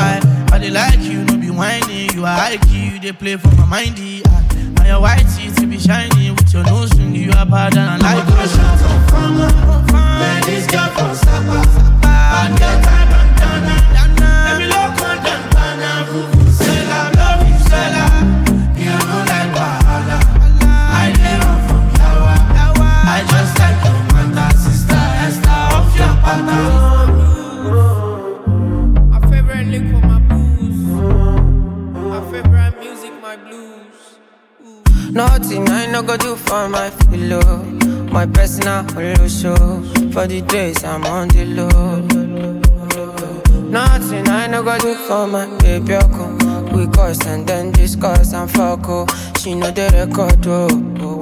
I, 0.00 0.20
I 0.52 0.58
dey 0.58 0.70
like 0.70 1.00
you, 1.00 1.24
no 1.24 1.36
be 1.36 1.50
whining. 1.50 2.10
You 2.14 2.24
are 2.24 2.36
high 2.36 2.56
key, 2.58 2.90
you 2.94 2.98
dey 3.00 3.12
play 3.12 3.36
for 3.36 3.48
my 3.56 3.66
mindy. 3.66 4.22
Ah, 4.26 4.42
and 4.78 4.86
your 4.86 5.00
white 5.00 5.26
teeth 5.36 5.56
to 5.56 5.66
be 5.66 5.78
shiny 5.78 6.30
with 6.30 6.52
your 6.52 6.64
nose 6.64 6.92
ring. 6.98 7.14
You 7.14 7.30
are 7.36 7.46
bad 7.46 7.76
and 7.76 8.02
I 8.02 8.14
like 8.14 8.26
this 10.46 10.66
girl 10.70 10.88
from 10.90 11.14
Sapa, 11.14 11.62
Sapa. 11.68 11.98
Bad 12.02 12.58
girl 12.58 12.80
type 12.82 13.08
bandana, 13.10 13.38
bandana. 13.40 13.94
Let 13.94 14.07
Nothing 35.18 35.68
I 35.68 35.86
no 35.86 36.00
go 36.00 36.16
do 36.16 36.36
for 36.36 36.68
my 36.68 36.90
pillow. 37.10 37.64
My 38.12 38.24
personal 38.24 38.84
holo 38.84 39.26
show. 39.26 39.56
For 40.12 40.28
the 40.28 40.42
days 40.46 40.84
I'm 40.84 41.04
on 41.06 41.26
the 41.26 41.44
low. 41.44 42.02
Nothing 43.68 44.28
I 44.28 44.46
no 44.46 44.62
go 44.62 44.78
do 44.78 44.94
for 44.94 45.26
my 45.26 45.46
baby. 45.58 45.94
Oko. 45.94 46.36
We 46.72 46.86
cuss 46.86 47.26
and 47.26 47.44
then 47.48 47.72
discuss 47.72 48.32
and 48.32 48.48
fuck. 48.48 48.88
Oh. 48.88 49.06
She 49.40 49.56
know 49.56 49.72
the 49.72 49.90
record. 49.92 50.46
Oh. 50.46 50.68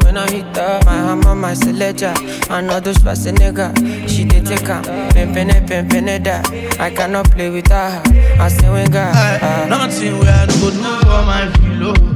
When 0.04 0.18
I 0.18 0.30
hit 0.30 0.54
her, 0.58 0.78
my 0.84 0.92
hammer, 0.92 1.34
my 1.34 1.54
selector. 1.54 2.12
I 2.50 2.60
know 2.60 2.80
those 2.80 2.98
pass 2.98 3.24
a 3.24 3.32
nigga. 3.32 3.72
She 4.06 4.26
did 4.26 4.44
take 4.44 4.68
her. 4.68 4.82
Pimpin' 5.14 5.66
pimpin' 5.66 6.22
that. 6.24 6.78
I 6.78 6.90
cannot 6.90 7.30
play 7.30 7.48
with 7.48 7.68
her. 7.68 8.02
I 8.38 8.48
say 8.48 8.68
when 8.68 8.90
God. 8.90 9.70
Nothing 9.70 10.16
I 10.22 10.44
no 10.44 10.54
go 10.60 10.70
do 10.70 10.82
for 11.00 11.22
my 11.24 11.50
filo. 11.56 12.15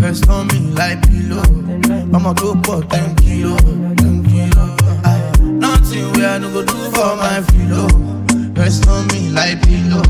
Rest 0.00 0.28
on 0.28 0.46
me 0.48 0.58
like 0.74 1.02
pillow. 1.02 1.42
I'ma 2.14 2.32
go 2.32 2.54
for 2.64 2.82
10 2.84 3.16
kilo, 3.16 3.56
10 3.56 4.24
kilo. 4.24 4.76
Eh, 5.04 5.32
Nothing 5.40 6.12
where 6.14 6.30
I 6.30 6.38
no 6.38 6.50
go 6.52 6.64
do 6.64 6.74
for 6.90 7.16
my 7.16 7.42
filo. 7.42 7.86
Rest 8.54 8.88
on 8.88 9.06
me 9.08 9.30
like 9.30 9.62
pillow. 9.62 10.02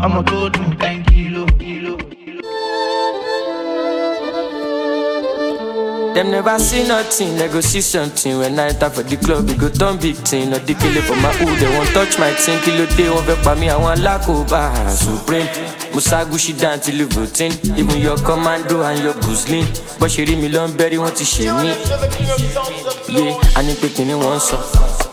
I'ma 0.00 0.22
go 0.22 0.48
do 0.48 0.74
10 0.74 0.99
Them 6.14 6.30
never 6.32 6.58
see 6.58 6.86
nothing, 6.88 7.36
they 7.36 7.48
go 7.48 7.60
see 7.60 7.80
something. 7.80 8.38
When 8.38 8.58
I 8.58 8.68
enter 8.68 8.90
for 8.90 9.02
the 9.02 9.16
club, 9.16 9.46
we 9.48 9.54
go 9.54 9.68
turn 9.68 9.96
big 9.98 10.16
thing. 10.16 10.50
Not 10.50 10.66
the 10.66 10.74
killer 10.74 11.02
for 11.02 11.14
my 11.16 11.32
hood, 11.38 11.56
they 11.58 11.70
won't 11.70 11.88
touch 11.90 12.18
my 12.18 12.32
thing. 12.34 12.60
Kilo 12.62 12.84
day, 12.96 13.08
won't 13.08 13.26
vex 13.26 13.44
by 13.44 13.54
me, 13.54 13.70
I 13.70 13.76
want 13.76 14.00
lakoba. 14.00 14.74
Supreme, 14.90 15.46
Musa 15.94 16.26
Gushi 16.26 16.58
down 16.58 16.80
till 16.80 16.96
you 16.96 17.06
voting. 17.06 17.52
Even 17.78 17.98
your 18.02 18.16
commando 18.18 18.82
and 18.82 18.98
your 19.02 19.14
Guzlin. 19.22 19.64
But 20.00 20.10
she 20.10 20.24
read 20.24 20.38
me 20.38 20.48
long 20.48 20.76
berry, 20.76 20.98
want 20.98 21.16
to 21.16 21.24
shame 21.24 21.54
me. 21.62 21.68
Yeah, 23.08 23.38
I 23.56 23.62
need 23.62 23.78
picking 23.78 24.08
in 24.10 24.18
one 24.18 24.40
song. 24.40 24.60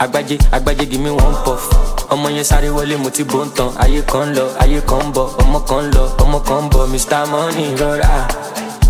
Agbaje, 0.01 0.37
agbaje, 0.51 0.89
give 0.89 1.01
me 1.01 1.11
one 1.11 1.35
puff. 1.45 1.69
ọmọ 2.09 2.29
yẹn 2.31 2.43
sáré 2.43 2.69
wọlé 2.71 2.95
mo 2.97 3.09
ti 3.09 3.23
bó 3.23 3.43
ń 3.43 3.49
tan 3.55 3.69
ayé 3.83 3.99
kan 4.07 4.31
lọ 4.33 4.45
ayé 4.63 4.79
kan 4.87 5.11
bọ 5.13 5.27
ọmọ 5.43 5.59
kan 5.67 5.91
lọ 5.91 6.03
ọmọ 6.23 6.39
kan 6.47 6.69
bọ 6.71 6.85
mr 6.87 7.27
money 7.31 7.75
rọra 7.75 8.27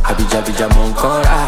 àbíjàbíjà 0.09 0.67
mọ 0.69 0.81
nǹkan 0.89 1.23
rà 1.25 1.39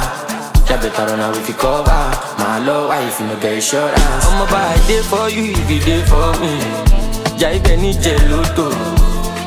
jábẹ 0.69 0.89
tọrọ 0.97 1.15
náà 1.17 1.27
we 1.33 1.39
fi 1.47 1.53
cover. 1.53 2.05
Màá 2.39 2.59
lọ 2.65 2.87
wáyé 2.89 3.09
fi 3.17 3.23
no 3.23 3.35
get 3.41 3.53
insurance. 3.53 4.25
ọmọ 4.27 4.45
bá 4.51 4.59
i 4.75 4.77
dey 4.87 5.01
for 5.09 5.29
you 5.29 5.43
if 5.51 5.69
you 5.71 5.79
dey 5.85 6.01
for 6.09 6.39
me. 6.41 6.51
Jà 7.39 7.49
ibẹ̀ 7.51 7.77
níjẹ̀ 7.77 8.19
lóto 8.29 8.69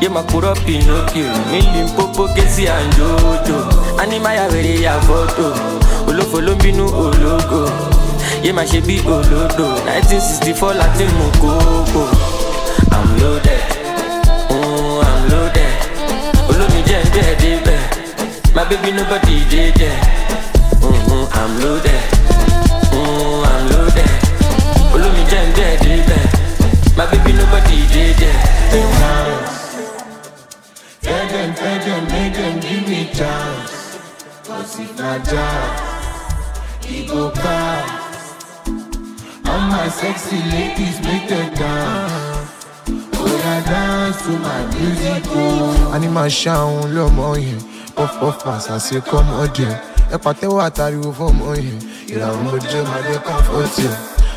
yé 0.00 0.08
máa 0.08 0.22
kúrọ́ 0.32 0.54
pinocchio 0.66 1.24
mílí 1.50 1.82
pópó 1.96 2.26
késì 2.36 2.64
àǹjọ́jọ́ 2.66 3.60
ánímáyà 4.02 4.44
wèrè 4.52 4.74
yà 4.84 4.92
fọ́tò. 5.08 5.46
Olófo 6.08 6.40
ló 6.40 6.52
ń 6.54 6.58
bínú 6.62 6.84
ológo. 7.04 7.62
Yé 8.44 8.52
máa 8.52 8.64
ṣe 8.70 8.80
bí 8.86 8.96
olódò. 9.06 9.66
Nineteen 9.86 10.20
sixty 10.20 10.52
four 10.54 10.74
láti 10.74 11.04
mú 11.18 11.26
kókó. 11.42 12.04
I'm 12.96 13.08
loaded. 13.20 13.62
Mm, 14.50 15.00
i'm 15.08 15.22
loaded. 15.30 15.74
Olómi 16.50 16.80
jẹ́ 16.88 17.00
ń 17.02 17.06
jẹ́ 17.14 17.36
débẹ̀ 17.42 17.82
my 18.54 18.64
baby 18.68 18.90
nobody 18.92 19.36
dey 19.50 19.70
there 19.80 19.96
mm, 20.30 20.41
I'm 21.34 21.50
loaded. 21.60 22.04
Mm, 22.92 23.44
I'm 23.50 23.62
loaded. 23.72 24.12
Olumi 24.94 25.22
jam 25.30 25.48
dead, 25.56 25.80
dead. 25.80 26.28
My 26.96 27.06
baby 27.10 27.32
nobody 27.32 27.78
did 27.92 28.20
it. 28.20 28.38
They 28.72 28.84
Tell 31.00 31.26
them, 31.28 31.54
tell 31.54 31.78
them, 31.86 32.04
make 32.12 32.34
them 32.34 32.60
give 32.60 32.88
me 32.88 33.10
chance. 33.12 33.98
Cause 34.46 34.78
if 34.80 34.98
not 34.98 35.24
chance, 35.24 36.86
he 36.86 37.06
go 37.06 37.30
pass. 37.30 38.68
All 39.46 39.60
my 39.68 39.88
sexy 39.88 40.36
ladies 40.54 41.00
make 41.00 41.28
them 41.28 41.54
dance. 41.54 42.32
Oh. 45.34 45.90
Animation 45.94 46.94
lọmọ 46.94 47.34
yẹn, 47.36 47.60
puff 47.96 48.12
puff 48.20 48.44
pass, 48.44 48.70
I 48.70 48.78
say 48.78 49.00
come 49.00 49.28
oh, 49.30 49.42
again. 49.44 49.91
ẹ 50.14 50.16
pàtẹ́wọ́ 50.24 50.60
àtàríwò 50.68 51.08
fún 51.16 51.28
ọmọ 51.32 51.44
yẹn 51.64 51.78
ìlànà 52.12 52.48
ojú 52.54 52.68
ìmọ̀lẹ́ 52.82 53.18
kọ́ńfọ́tì 53.26 53.86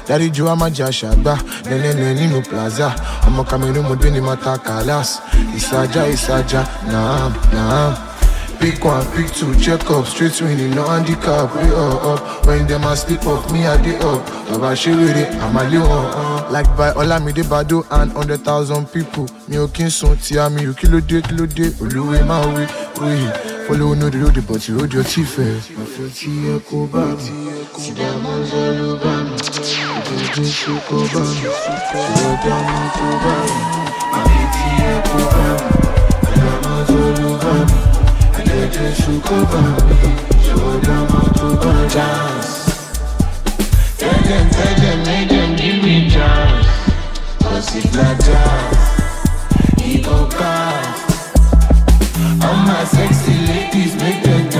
dárí 0.07 0.27
ju 0.35 0.43
amájẹ 0.53 0.83
àṣàgbà 0.89 1.33
nẹ́nẹ́nẹ́ 1.69 2.15
nínú 2.19 2.37
plaza 2.49 2.87
ọmọ 3.27 3.41
cameroon 3.49 3.85
mo 3.89 3.95
dé 4.01 4.09
ní 4.15 4.21
mata 4.27 4.53
kalas 4.65 5.09
ìsàjà 5.57 6.01
ìsàjà 6.15 6.61
naam 6.91 7.31
naam. 7.55 7.93
Pick 8.59 8.83
one, 8.85 9.05
pick 9.13 9.29
two, 9.35 9.53
check 9.59 9.91
up, 9.91 10.07
straight 10.07 10.41
winning, 10.41 10.73
no 10.73 10.83
handicap, 10.87 11.53
we 11.55 11.69
all 11.75 12.13
up. 12.13 12.45
When 12.47 12.65
them 12.65 12.81
must 12.81 13.05
sleep 13.05 13.27
up, 13.27 13.51
me 13.51 13.65
a 13.65 13.77
day 13.83 13.97
up. 13.99 14.21
Baba 14.49 14.73
she 14.75 14.91
with 14.95 15.17
it, 15.17 15.29
I'm 15.43 15.57
a 15.57 15.63
leon. 15.69 16.51
Like 16.53 16.65
by 16.77 16.91
Olamide 16.93 17.43
Bado 17.51 17.83
and 17.91 18.13
100,000 18.15 18.85
people. 18.93 19.27
Mi 19.49 19.57
ò 19.57 19.67
kí 19.67 19.83
n 19.83 19.89
sùn 19.91 20.15
tí 20.23 20.39
a 20.39 20.49
mi 20.49 20.65
ò 20.71 20.73
kí 20.73 20.87
ló 20.87 20.99
dé 21.09 21.19
kí 21.21 21.35
ló 21.35 21.45
dé, 21.45 21.67
olúwe 21.83 22.23
máa 22.23 22.45
wí. 22.55 22.65
Follow 23.67 23.95
no 23.95 24.09
the 24.09 24.19
road, 24.19 24.45
but 24.47 24.67
you 24.67 24.77
rode 24.77 24.93
your 24.93 25.03
chief. 25.03 25.37
Mafuti 25.37 26.29
Ekobam, 26.53 27.17
Sidamon 27.73 28.45
Zolubam, 28.45 29.27
Ojoji 30.05 30.45
Shukobam, 30.45 31.33
Sidodama 32.05 32.79
Kobam, 32.93 33.49
Mabiti 34.13 34.69
Ekobam, 34.93 35.59
Adama 36.29 36.75
Zolubam, 36.85 37.67
Adeje 38.37 38.87
Shukobam, 39.01 39.75
Sidodama 40.45 41.21
Kobam. 41.33 41.89
Dance. 41.91 42.53
Tell 43.97 44.21
them, 44.29 44.49
tell 44.51 44.75
them, 44.75 44.99
make 45.05 45.29
them 45.29 45.55
give 45.55 45.83
me 45.83 46.09
chance. 46.09 46.67
Cause 47.41 47.75
if 47.77 47.95
not 47.95 48.19
dance, 48.19 49.81
he 49.81 50.01
go. 50.03 50.84
All 52.45 52.57
my 52.57 52.83
sexy 52.83 53.33
ladies 53.47 53.95
make 53.95 54.21
the 54.21 54.54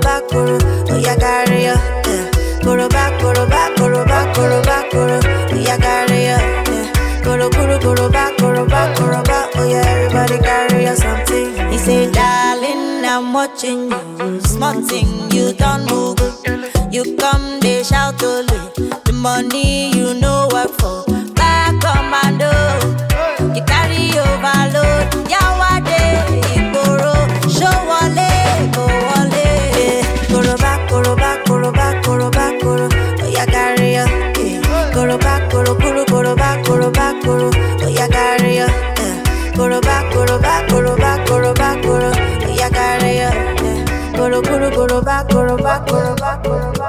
back, 0.00 0.26
koro. 0.28 0.58
Oh, 0.90 0.96
yeah, 0.96 1.16
carry 1.16 1.64
ya. 1.64 1.76
Koro 2.62 2.88
back, 2.88 3.20
koro 3.20 3.46
back, 3.46 3.76
koro 3.76 4.04
back. 4.04 4.36
Oh, 4.94 5.06
ya. 6.24 6.38
Koro, 7.24 7.48
koro, 7.50 7.78
koro 7.78 8.08
back, 8.10 8.36
koro. 8.38 8.66
Oh, 9.56 9.68
yeah, 9.68 9.84
everybody 9.86 10.38
carry 10.38 10.86
something. 10.96 11.70
He 11.70 11.78
say, 11.78 12.10
darling, 12.10 13.04
I'm 13.04 13.32
watching 13.32 13.90
you. 13.90 14.40
Small 14.40 14.80
thing, 14.82 15.30
you 15.30 15.52
don't 15.52 15.84
move. 15.90 16.18
You 16.92 17.16
come, 17.16 17.60
they 17.60 17.82
shout 17.82 18.18
to. 18.20 18.44
The 19.04 19.12
money, 19.12 19.90
you 19.96 20.14
know 20.14 20.48
what. 20.50 20.79
back, 45.02 45.28
go 45.28 45.56
back, 45.56 45.86
go 45.86 46.16
back, 46.16 46.44
go 46.44 46.72
back. 46.72 46.79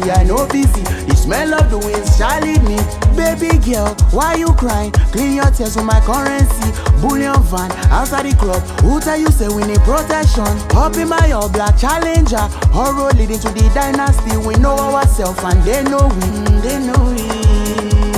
pussy, 0.00 0.10
I 0.10 0.24
know 0.24 0.46
busy. 0.46 0.82
The 0.82 1.14
smell 1.14 1.54
of 1.54 1.70
the 1.70 1.78
winds 1.78 2.16
shall 2.16 2.40
lead 2.40 2.62
me. 2.62 2.78
Baby 3.16 3.58
girl, 3.58 3.94
why 4.10 4.34
you 4.34 4.52
crying? 4.54 4.92
Clean 5.12 5.34
your 5.34 5.50
tears 5.50 5.76
with 5.76 5.84
my 5.84 6.00
currency. 6.00 6.72
Bullion 7.00 7.40
van, 7.44 7.70
outside 7.90 8.26
the 8.26 8.36
club. 8.36 8.62
Who 8.82 9.00
tell 9.00 9.18
you 9.18 9.30
say 9.30 9.48
we 9.48 9.64
need 9.64 9.80
protection? 9.80 10.46
Up 10.76 10.96
in 10.96 11.08
my 11.08 11.30
all 11.32 11.48
black 11.48 11.78
challenger. 11.78 12.44
Horror 12.72 13.12
leading 13.14 13.38
to 13.40 13.48
the 13.48 13.70
dynasty. 13.74 14.36
We 14.36 14.54
know 14.56 14.76
ourselves 14.76 15.42
and 15.42 15.62
they 15.64 15.82
know 15.84 16.08
we, 16.08 16.60
they 16.60 16.78
know 16.78 17.00
we. 17.12 17.28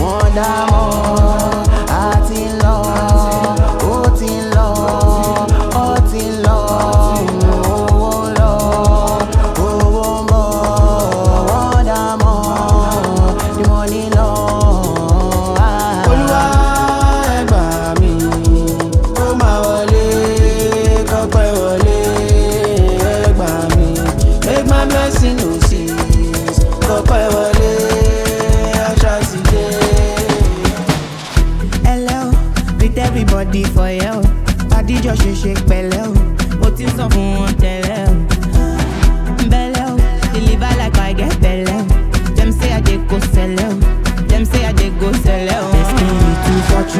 Wonder 0.01 0.67
more, 0.71 1.65
heart 1.89 2.31
in 2.33 2.59
love. 2.59 3.12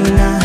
sola 0.05 0.42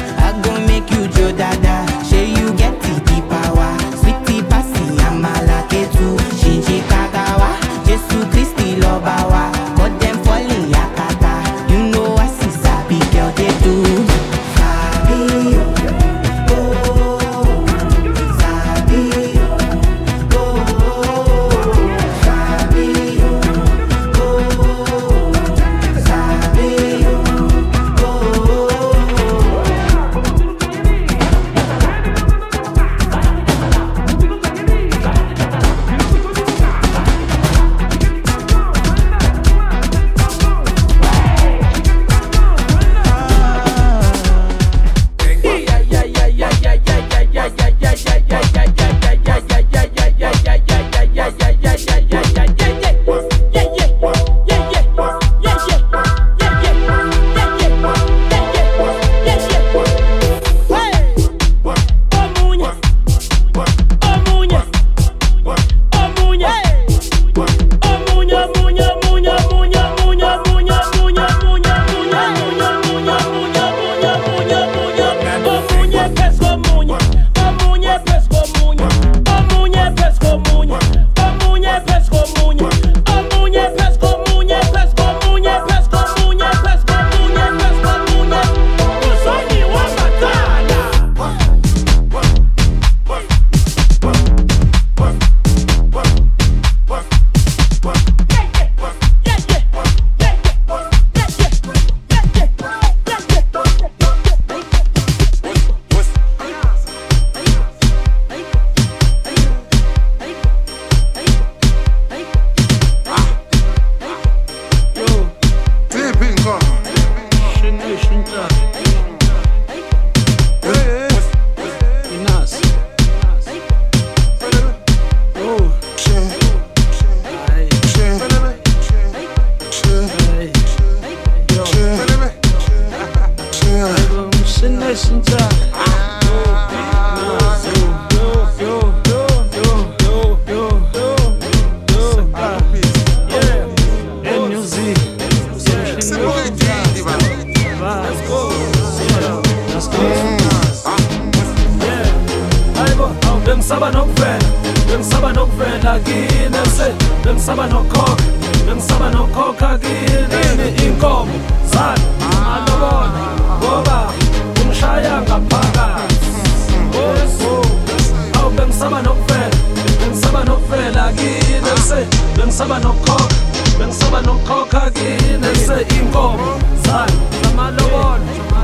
ese 171.88 172.06
bengisaba 172.36 172.80
nokukhokha 172.80 173.36
bengisaba 173.80 174.22
nokukhokha 174.22 174.92
kini. 174.92 175.48
Ese 175.54 175.96
inkomo 175.96 176.60
zalo 176.86 177.18
zamalobolo 177.44 178.20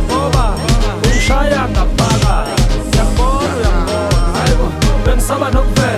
ngoba 0.07 0.55
ushaya 1.17 1.69
ngabaka 1.69 2.45
siyabona 2.91 3.55
uyambona 3.55 4.39
hayibo. 4.39 4.67
Bengisaba 5.05 5.49
nokuvela 5.51 5.97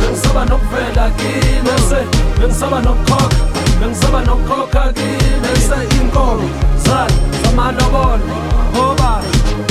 bengisaba 0.00 0.44
nokuvela 0.44 1.10
kini. 1.16 1.70
Ese 1.76 2.00
bengisaba 2.40 2.80
nokukhokha 2.80 3.36
bengisaba 3.80 4.20
nokukhokha 4.20 4.92
kini. 4.92 5.48
Ese 5.56 5.96
inkomo 6.00 6.48
zalo 6.84 7.14
zamalobolo 7.42 8.36
ngoba 8.74 9.22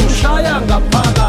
ushaya 0.08 0.62
ngabaka 0.62 1.28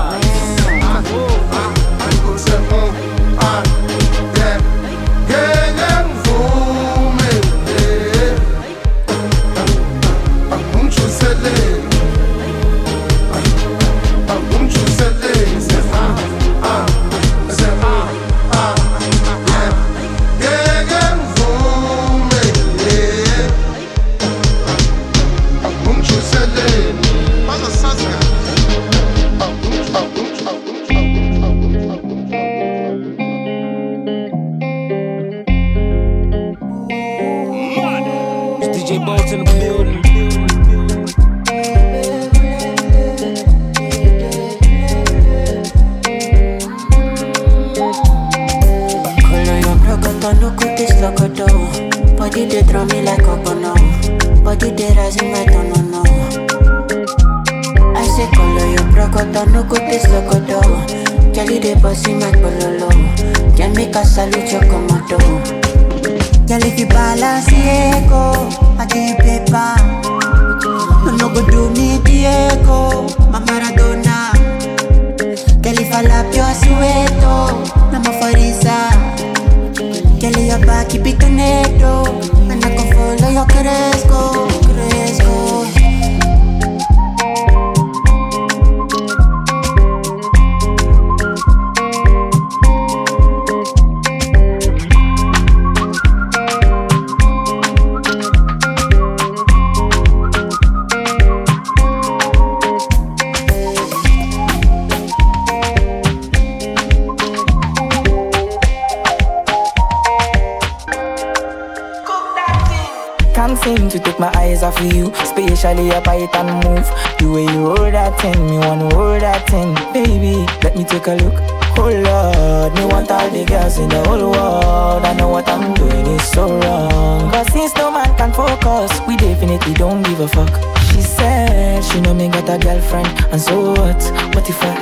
girlfriend, 132.87 133.33
and 133.33 133.41
so 133.41 133.73
what? 133.73 134.03
What 134.35 134.49
if 134.49 134.63
I? 134.63 134.75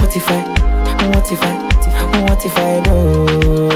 What 0.00 0.16
if 0.16 0.28
I? 0.28 0.40
What 1.08 1.32
if 1.32 1.42
I? 1.42 1.68
What 2.22 2.44
if 2.44 2.56
I 2.56 2.80
do? 2.80 3.70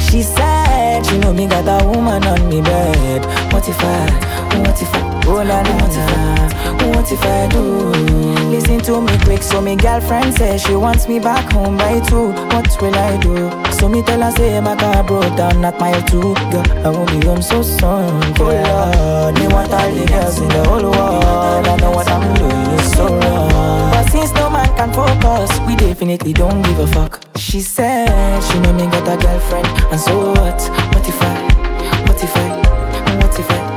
She 0.00 0.22
said 0.22 1.06
she 1.06 1.18
know 1.18 1.32
me 1.32 1.46
got 1.46 1.66
a 1.68 1.86
woman 1.86 2.24
on 2.24 2.48
me 2.48 2.60
bed. 2.60 3.24
What 3.52 3.68
if 3.68 3.80
I? 3.80 4.60
What 4.60 4.82
if 4.82 4.94
I? 4.94 5.09
Oh 5.32 5.44
la 5.44 5.60
la, 5.62 5.74
what 5.78 5.94
if 5.94 6.08
I? 6.10 6.50
What 6.90 7.12
if 7.12 7.22
I 7.22 7.46
do? 7.48 7.62
Listen 8.50 8.80
to 8.80 9.00
me 9.00 9.16
quick, 9.24 9.42
so 9.42 9.60
me 9.60 9.76
girlfriend 9.76 10.34
says 10.34 10.60
she 10.60 10.74
wants 10.74 11.06
me 11.06 11.20
back 11.20 11.52
home 11.52 11.76
by 11.76 12.00
two. 12.00 12.32
What 12.52 12.82
will 12.82 12.94
I 12.94 13.16
do? 13.18 13.48
So 13.78 13.88
me 13.88 14.02
tell 14.02 14.20
her 14.22 14.32
say 14.32 14.60
my 14.60 14.74
car 14.74 15.04
broke 15.04 15.36
down 15.36 15.64
at 15.64 15.78
mile 15.78 16.02
two. 16.02 16.34
Girl, 16.50 16.66
I 16.84 16.88
won't 16.90 17.10
be 17.10 17.24
home 17.24 17.42
so 17.42 17.62
soon. 17.62 18.10
Oh 18.40 18.50
Lord, 18.50 19.38
me 19.38 19.46
want 19.54 19.72
all 19.72 19.90
the 19.92 20.04
girls 20.06 20.38
in 20.40 20.48
the 20.48 20.64
whole 20.64 20.82
world. 20.82 21.66
I 21.68 21.76
know 21.76 21.92
what 21.92 22.08
I'm 22.08 22.34
doing 22.34 22.78
is 22.78 22.92
so 22.92 23.06
wrong. 23.06 23.90
But 23.92 24.10
since 24.10 24.32
no 24.32 24.50
man 24.50 24.66
can 24.76 24.92
focus, 24.92 25.50
we 25.66 25.76
definitely 25.76 26.32
don't 26.32 26.60
give 26.62 26.80
a 26.80 26.86
fuck. 26.88 27.22
She 27.36 27.60
said 27.60 28.40
she 28.42 28.58
know 28.58 28.72
me 28.72 28.86
got 28.86 29.06
a 29.06 29.16
girlfriend, 29.16 29.68
and 29.92 30.00
so 30.00 30.32
what? 30.32 30.60
What 30.92 31.08
if 31.08 31.22
I? 31.22 31.34
What 32.08 32.22
if 32.22 32.36
I? 32.36 33.16
What 33.22 33.38
if 33.38 33.50
I? 33.50 33.69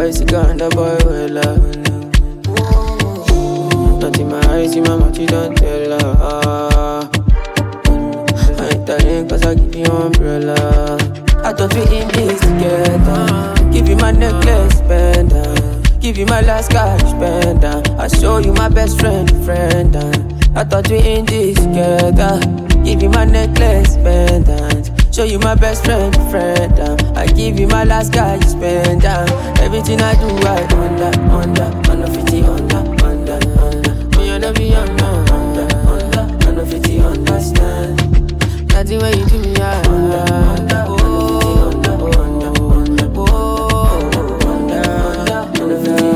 You 0.00 0.06
make 0.06 0.16
a 0.16 0.24
bicycle 0.24 0.40
and 0.46 0.62
a 0.62 0.68
boy 0.70 0.96
well 1.04 1.38
up. 1.38 1.58
Not 4.00 4.18
in 4.18 4.28
my 4.28 4.40
eyes, 4.48 4.74
in 4.74 4.82
my 4.84 4.96
mouth, 4.96 5.18
you 5.18 5.26
don't 5.26 5.54
tell 5.56 5.90
her. 6.00 7.10
I 8.58 8.68
ain't 8.70 8.86
telling 8.86 9.28
cause 9.28 9.42
I 9.44 9.54
give 9.54 9.74
you 9.74 9.84
umbrella. 9.84 10.96
I 11.44 11.52
thought 11.52 11.74
we 11.74 11.82
in 11.82 12.08
this 12.08 12.40
together. 12.40 13.70
Give 13.72 13.88
you 13.88 13.96
my 13.96 14.12
necklace, 14.12 14.80
pendant. 14.82 16.00
Give 16.00 16.16
you 16.16 16.26
my 16.26 16.40
last 16.40 16.70
cash, 16.70 17.02
pendant. 17.02 17.90
I 17.90 18.08
show 18.08 18.38
you 18.38 18.54
my 18.54 18.70
best 18.70 18.98
friend, 19.00 19.28
friend. 19.44 19.96
I 20.56 20.64
thought 20.64 20.88
we 20.88 20.98
in 20.98 21.26
this 21.26 21.56
together. 21.56 22.40
Give 22.84 23.02
you 23.02 23.10
my 23.10 23.24
necklace, 23.26 23.96
pendant. 23.96 24.99
Show 25.12 25.24
you 25.24 25.40
my 25.40 25.56
best 25.56 25.84
friend, 25.84 26.14
friend. 26.30 26.78
Um. 26.78 27.16
I 27.16 27.26
give 27.26 27.58
you 27.58 27.66
my 27.66 27.82
last 27.82 28.12
cash, 28.12 28.42
spend 28.46 29.04
um. 29.04 29.28
Everything 29.58 30.00
I 30.00 30.14
do, 30.14 30.28
I 30.46 30.62
under, 30.72 31.10
under, 31.32 31.90
under 31.90 32.06
50, 32.06 32.42
under, 32.42 32.76
under, 33.04 33.40
under. 33.60 33.94
Me 34.18 34.30
and 34.30 34.56
be 34.56 34.72
under, 34.72 35.04
under, 35.04 35.66
under, 35.88 36.48
under 36.48 36.64
50, 36.64 37.00
understand. 37.00 37.98
That's 38.70 38.88
the 38.88 38.98
way 38.98 39.10
you 39.18 39.26
do 39.26 39.38
me, 39.40 39.56
I 39.56 39.82
under, 39.88 40.32
under, 40.32 40.84
oh, 40.86 41.72
under, 41.74 41.90
under, 42.20 42.52
oh, 42.60 42.70
oh, 43.16 43.68
oh, 44.14 44.46
under, 44.46 44.46
oh, 44.46 44.46
under, 44.46 44.80
under, 45.26 45.40
under 45.60 45.78
50, 45.82 46.06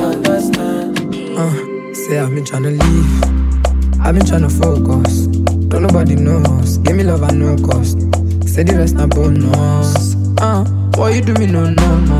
uh, 1.36 2.24
I've 2.24 2.30
been 2.30 2.44
tryna 2.44 2.70
leave. 2.80 4.00
I've 4.00 4.14
been 4.14 4.24
tryna 4.24 4.50
focus. 4.56 5.26
Don't 5.66 5.82
nobody 5.82 6.14
knows. 6.14 6.78
Give 6.78 6.94
me 6.94 7.02
love 7.02 7.24
at 7.24 7.34
no 7.34 7.56
cost. 7.56 8.13
Say 8.54 8.62
the 8.62 8.76
rest 8.76 8.94
not 8.94 9.10
bonus. 9.10 10.14
Uh, 10.40 10.62
what 10.94 11.12
you 11.12 11.22
do 11.22 11.34
me 11.34 11.46
no 11.46 11.70
no 11.70 11.98
no. 12.06 12.18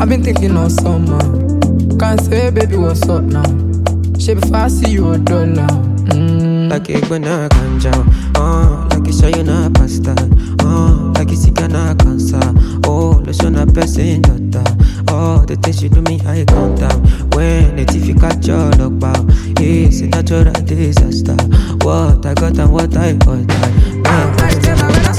I've 0.00 0.08
been 0.08 0.24
thinking 0.24 0.56
on 0.56 0.68
summer. 0.70 1.22
Can't 2.00 2.20
say 2.20 2.50
baby 2.50 2.74
what's 2.74 3.08
up 3.08 3.22
now. 3.22 3.46
Shit 4.18 4.40
before 4.40 4.56
I 4.56 4.66
see 4.66 4.90
you 4.90 5.12
a 5.12 5.18
dollar. 5.18 5.70
Mm. 6.10 6.68
Like 6.68 6.90
it 6.90 7.08
when 7.08 7.22
I 7.26 7.46
ganja, 7.46 7.94
oh, 8.38 8.88
like 8.90 9.06
it's 9.06 9.20
showing 9.20 9.46
na 9.46 9.70
pasta, 9.70 10.16
oh, 10.62 11.12
like 11.14 11.30
it's 11.30 11.46
na 11.46 11.94
cancer, 11.94 12.40
oh, 12.86 13.22
the 13.22 13.32
son 13.32 13.54
of 13.54 13.72
person 13.72 14.22
daughter, 14.22 14.66
oh, 15.10 15.44
the 15.46 15.54
things 15.62 15.80
you 15.80 15.90
do 15.90 16.02
me 16.02 16.18
I 16.26 16.44
count 16.44 16.80
down. 16.80 17.06
When 17.30 17.76
the 17.76 17.84
TV 17.86 18.18
catch 18.18 18.48
your 18.48 18.68
lock 18.82 18.98
bow, 18.98 19.26
it's 19.62 20.00
a 20.00 20.08
natural 20.08 20.52
disaster. 20.66 21.36
What 21.86 22.26
I 22.26 22.34
got 22.34 22.58
and 22.58 22.72
what 22.72 22.96
I 22.96 23.12
got, 23.12 23.46
I, 24.06 25.09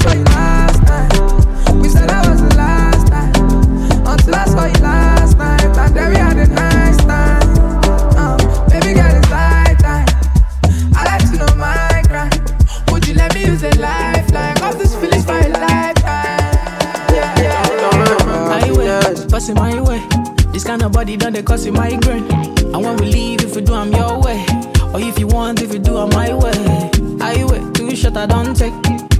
body 21.02 21.18
done 21.18 21.34
they 21.34 21.42
cause 21.42 21.66
it 21.66 21.74
migraine. 21.74 22.32
And 22.74 22.84
when 22.84 22.96
we 22.98 23.08
leave, 23.08 23.42
if 23.42 23.56
we 23.56 23.62
do, 23.64 23.74
I'm 23.74 23.92
your 23.92 24.22
way. 24.22 24.46
Or 24.94 25.00
if 25.00 25.18
you 25.18 25.26
want, 25.26 25.60
if 25.60 25.74
you 25.74 25.80
do, 25.80 25.98
I'm 25.98 26.10
my 26.10 26.32
way. 26.32 26.62
I 27.20 27.44
wait, 27.44 27.74
two 27.74 27.96
shot 27.96 28.16
I 28.18 28.28
don't 28.28 28.56
take. 28.56 28.76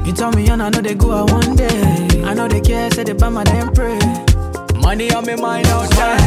You 0.06 0.14
tell 0.14 0.32
me, 0.32 0.48
and 0.48 0.62
I 0.62 0.70
know 0.70 0.82
they 0.82 0.94
go 0.94 1.12
out 1.12 1.32
one 1.32 1.56
day. 1.56 2.22
I 2.24 2.36
know 2.36 2.48
they 2.48 2.62
care, 2.62 2.92
say 2.92 3.04
they 3.04 3.14
buy 3.14 3.30
my 3.30 3.44
damn 3.44 3.74
pray. 3.74 3.98
Money 4.80 5.12
on 5.12 5.26
me 5.26 5.36
mind 5.36 5.66
outside. 5.68 6.21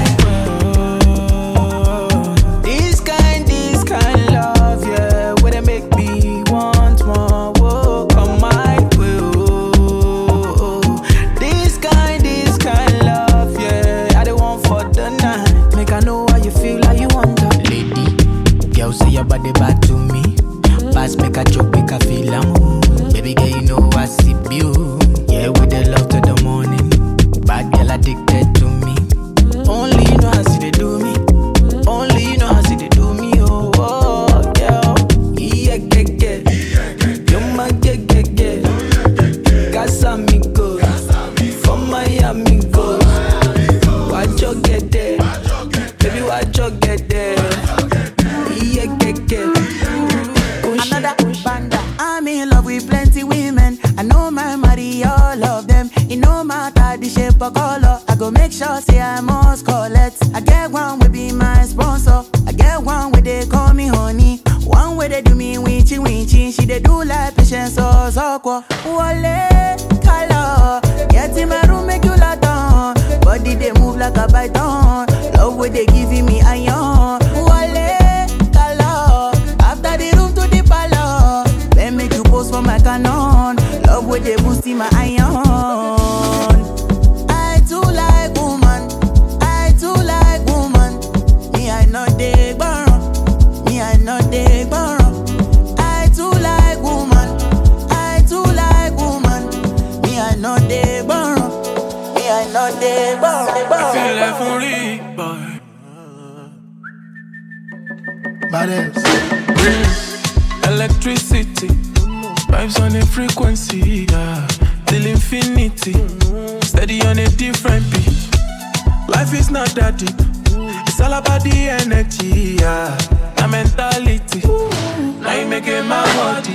Making 125.65 125.89
my 125.89 126.05
body. 126.17 126.55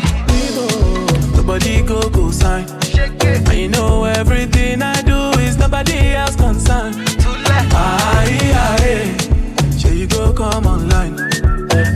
Nobody 1.35 1.81
go 1.81 2.09
go 2.09 2.31
sign. 2.31 2.67
And 3.21 3.53
you 3.53 3.69
know 3.69 4.03
everything 4.05 4.81
I 4.81 5.01
do 5.01 5.31
is 5.39 5.57
nobody 5.57 6.13
else 6.13 6.35
concerned. 6.35 6.95
Aye, 7.71 8.51
aye, 8.53 9.77
sure 9.77 9.91
you 9.93 10.07
go 10.07 10.33
come 10.33 10.67
online. 10.67 11.17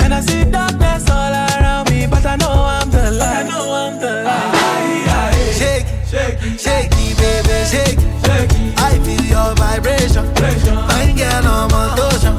And 0.01 0.13
I 0.13 0.21
see 0.21 0.43
darkness 0.49 1.09
all 1.09 1.33
around 1.33 1.89
me, 1.89 2.07
but 2.07 2.25
I 2.25 2.35
know 2.35 2.51
I'm 2.51 2.89
the 2.89 3.11
light. 3.11 3.45
I 3.45 3.49
know 3.49 3.73
I'm 3.73 3.99
the 3.99 4.23
light. 4.23 5.53
Shake, 5.53 5.85
shake, 6.07 6.39
shake, 6.59 6.89
baby, 6.91 7.57
shake. 7.73 7.99
shake. 8.25 8.51
I 8.77 8.97
feel 9.03 9.23
your 9.23 9.53
vibration. 9.55 10.25
Fine 10.35 11.15
girl 11.15 11.47
on 11.47 11.69
motion. 11.71 12.35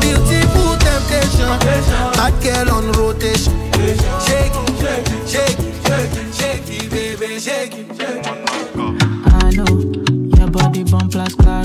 Beautiful 0.00 0.76
temptation. 0.84 1.48
Bad 2.16 2.34
girl 2.42 2.74
on 2.76 2.92
rotation. 2.92 3.61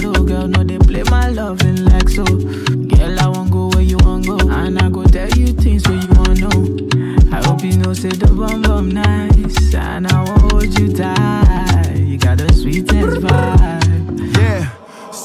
Claro, 0.08 0.26
girl. 0.26 0.47
No, 0.47 0.64
they 0.64 0.78
play 0.80 1.03
my 1.03 1.30
loving 1.30 1.86
like 1.86 2.10
so. 2.10 2.24
Girl, 2.26 3.20
I 3.20 3.28
won't 3.28 3.51
go 3.51 3.70
where 3.70 3.82
you 3.82 3.97
want 3.97 4.26
go, 4.26 4.38
and 4.49 4.80
I 4.80 4.89
go 4.89 5.03
tell 5.05 5.30
you 5.30 5.47
things 5.47 5.88
where 5.88 5.97
you 5.97 6.08
want 6.10 6.39
know. 6.39 7.36
I 7.36 7.45
hope 7.45 7.64
you 7.64 7.78
know 7.78 7.93
say 7.93 8.10
the 8.10 8.28
bum 8.28 8.62
bum 8.62 8.89
nice, 8.89 9.74
and 9.74 10.08
I 10.08 10.24
won't 10.24 10.51
hold 10.51 10.80
you 10.80 10.93
tight. 10.93 11.97
You 11.97 12.18
got 12.18 12.38
the 12.38 12.51
sweetest 12.53 13.22
vibe. 13.22 13.76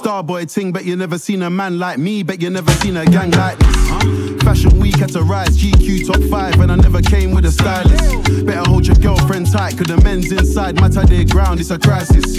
Starboy 0.03 0.53
ting, 0.53 0.73
but 0.73 0.85
you 0.85 0.97
never 0.97 1.17
seen 1.17 1.43
a 1.43 1.49
man 1.49 1.79
like 1.79 1.97
me, 1.97 2.25
bet 2.25 2.43
you 2.43 2.51
never 2.51 2.73
seen 2.73 2.97
a 2.97 3.05
gang 3.05 3.31
like 3.31 3.57
this. 3.57 4.43
Fashion 4.43 4.81
week 4.81 4.97
had 4.97 5.11
to 5.11 5.23
rise, 5.23 5.57
GQ 5.57 6.09
top 6.09 6.21
five, 6.29 6.59
and 6.59 6.73
I 6.73 6.75
never 6.75 7.01
came 7.01 7.31
with 7.31 7.45
a 7.45 7.53
stylist. 7.53 8.45
Better 8.45 8.69
hold 8.69 8.85
your 8.85 8.97
girlfriend 8.97 9.53
tight, 9.53 9.79
cause 9.79 9.87
the 9.87 10.01
men's 10.03 10.33
inside 10.33 10.81
matter 10.81 11.07
their 11.07 11.25
ground, 11.25 11.61
it's 11.61 11.71
a 11.71 11.79
crisis. 11.79 12.35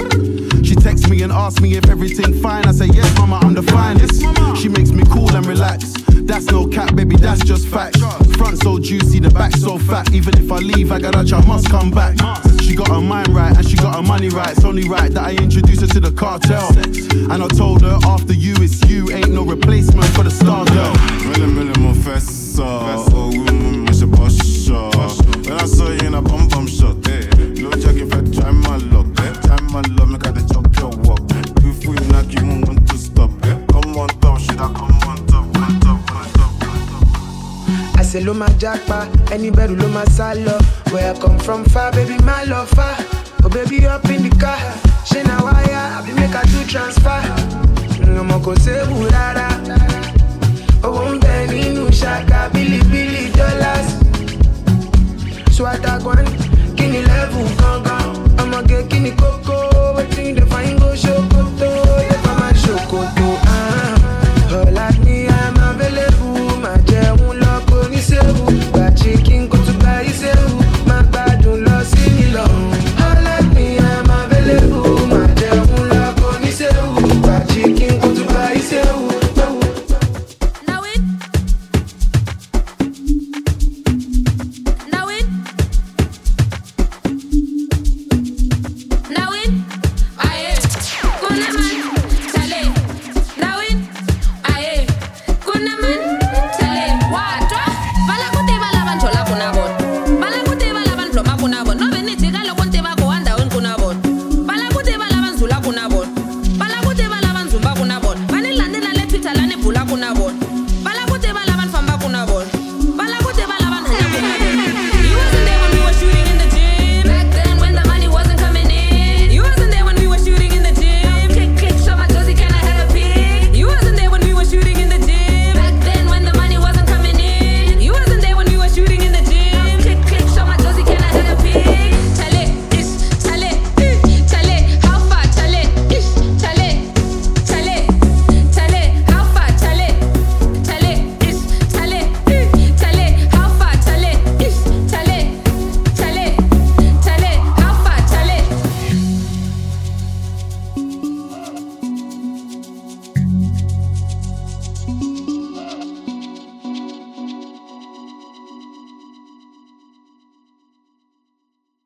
She 0.68 0.76
texts 0.76 1.08
me 1.08 1.22
and 1.22 1.32
asks 1.32 1.62
me 1.62 1.78
if 1.78 1.88
everything 1.90 2.34
fine. 2.42 2.66
I 2.66 2.74
say, 2.74 2.88
yes, 2.88 3.18
mama, 3.18 3.40
I'm 3.42 3.54
the 3.54 3.64
finest. 3.64 4.22
She 4.62 4.68
makes 4.68 4.92
me 4.92 5.06
cool 5.06 5.34
and 5.34 5.46
relax. 5.46 5.94
That's 6.28 6.48
no 6.48 6.68
cap, 6.68 6.94
baby, 6.96 7.16
that's 7.16 7.46
just 7.46 7.70
fact. 7.70 7.98
Front 8.36 8.62
so 8.62 8.78
juicy, 8.78 9.20
the 9.20 9.30
back 9.30 9.56
so 9.56 9.78
fat. 9.78 10.12
Even 10.12 10.38
if 10.38 10.52
I 10.52 10.58
leave, 10.58 10.92
I 10.92 11.00
got 11.00 11.16
a 11.16 11.34
I 11.34 11.48
must 11.48 11.70
come 11.70 11.92
back. 11.92 12.18
She 12.64 12.76
got 12.76 12.88
her 12.88 13.02
mind 13.02 13.28
right 13.28 13.56
and 13.56 13.68
she 13.68 13.76
got 13.76 13.96
her 13.96 14.02
money 14.02 14.30
right. 14.30 14.52
It's 14.52 14.64
only 14.64 14.88
right 14.88 15.12
that 15.12 15.24
I 15.24 15.32
introduce 15.34 15.82
her 15.82 15.88
to 15.88 16.00
the 16.00 16.12
cartel. 16.12 16.68
And 17.32 17.44
I 17.44 17.48
told 17.50 17.82
her 17.82 18.00
after 18.06 18.34
you, 18.34 18.56
it's 18.60 18.82
you. 18.90 19.12
Ain't 19.12 19.32
no 19.32 19.44
replacement 19.44 20.06
for 20.16 20.24
the 20.24 20.32
star 20.32 20.66
girl. 20.66 20.94
Really, 21.28 21.52
really. 21.54 21.74
Oh, 21.78 21.94
pas 24.16 24.38
chaud. 24.66 24.94
When 25.46 25.60
I 25.60 25.66
saw 25.66 25.90
you 25.90 26.03
gbèsè 38.14 38.26
ló 38.26 38.34
máa 38.34 38.50
jápa 38.62 39.08
ẹni 39.34 39.50
bẹ̀rù 39.52 39.76
ló 39.76 39.88
máa 39.88 40.06
sá 40.18 40.34
lọ 40.36 40.58
where 40.92 41.10
i 41.10 41.20
come 41.20 41.40
from 41.40 41.64
far 41.66 41.92
baby 41.92 42.16
my 42.24 42.46
lọ 42.46 42.66
far. 42.76 42.96
Oh 43.44 43.50
baby 43.50 43.86
up 43.88 44.06
in 44.10 44.24
the 44.24 44.30
car. 44.38 44.60
Ṣé 45.06 45.24
na 45.28 45.38
wáyà 45.42 45.98
àbí 45.98 46.14
make 46.16 46.36
i 46.36 46.44
do 46.52 46.64
transfer. 46.68 47.22
Ọmọ 48.20 48.38
kò 48.46 48.54
séwu 48.56 49.03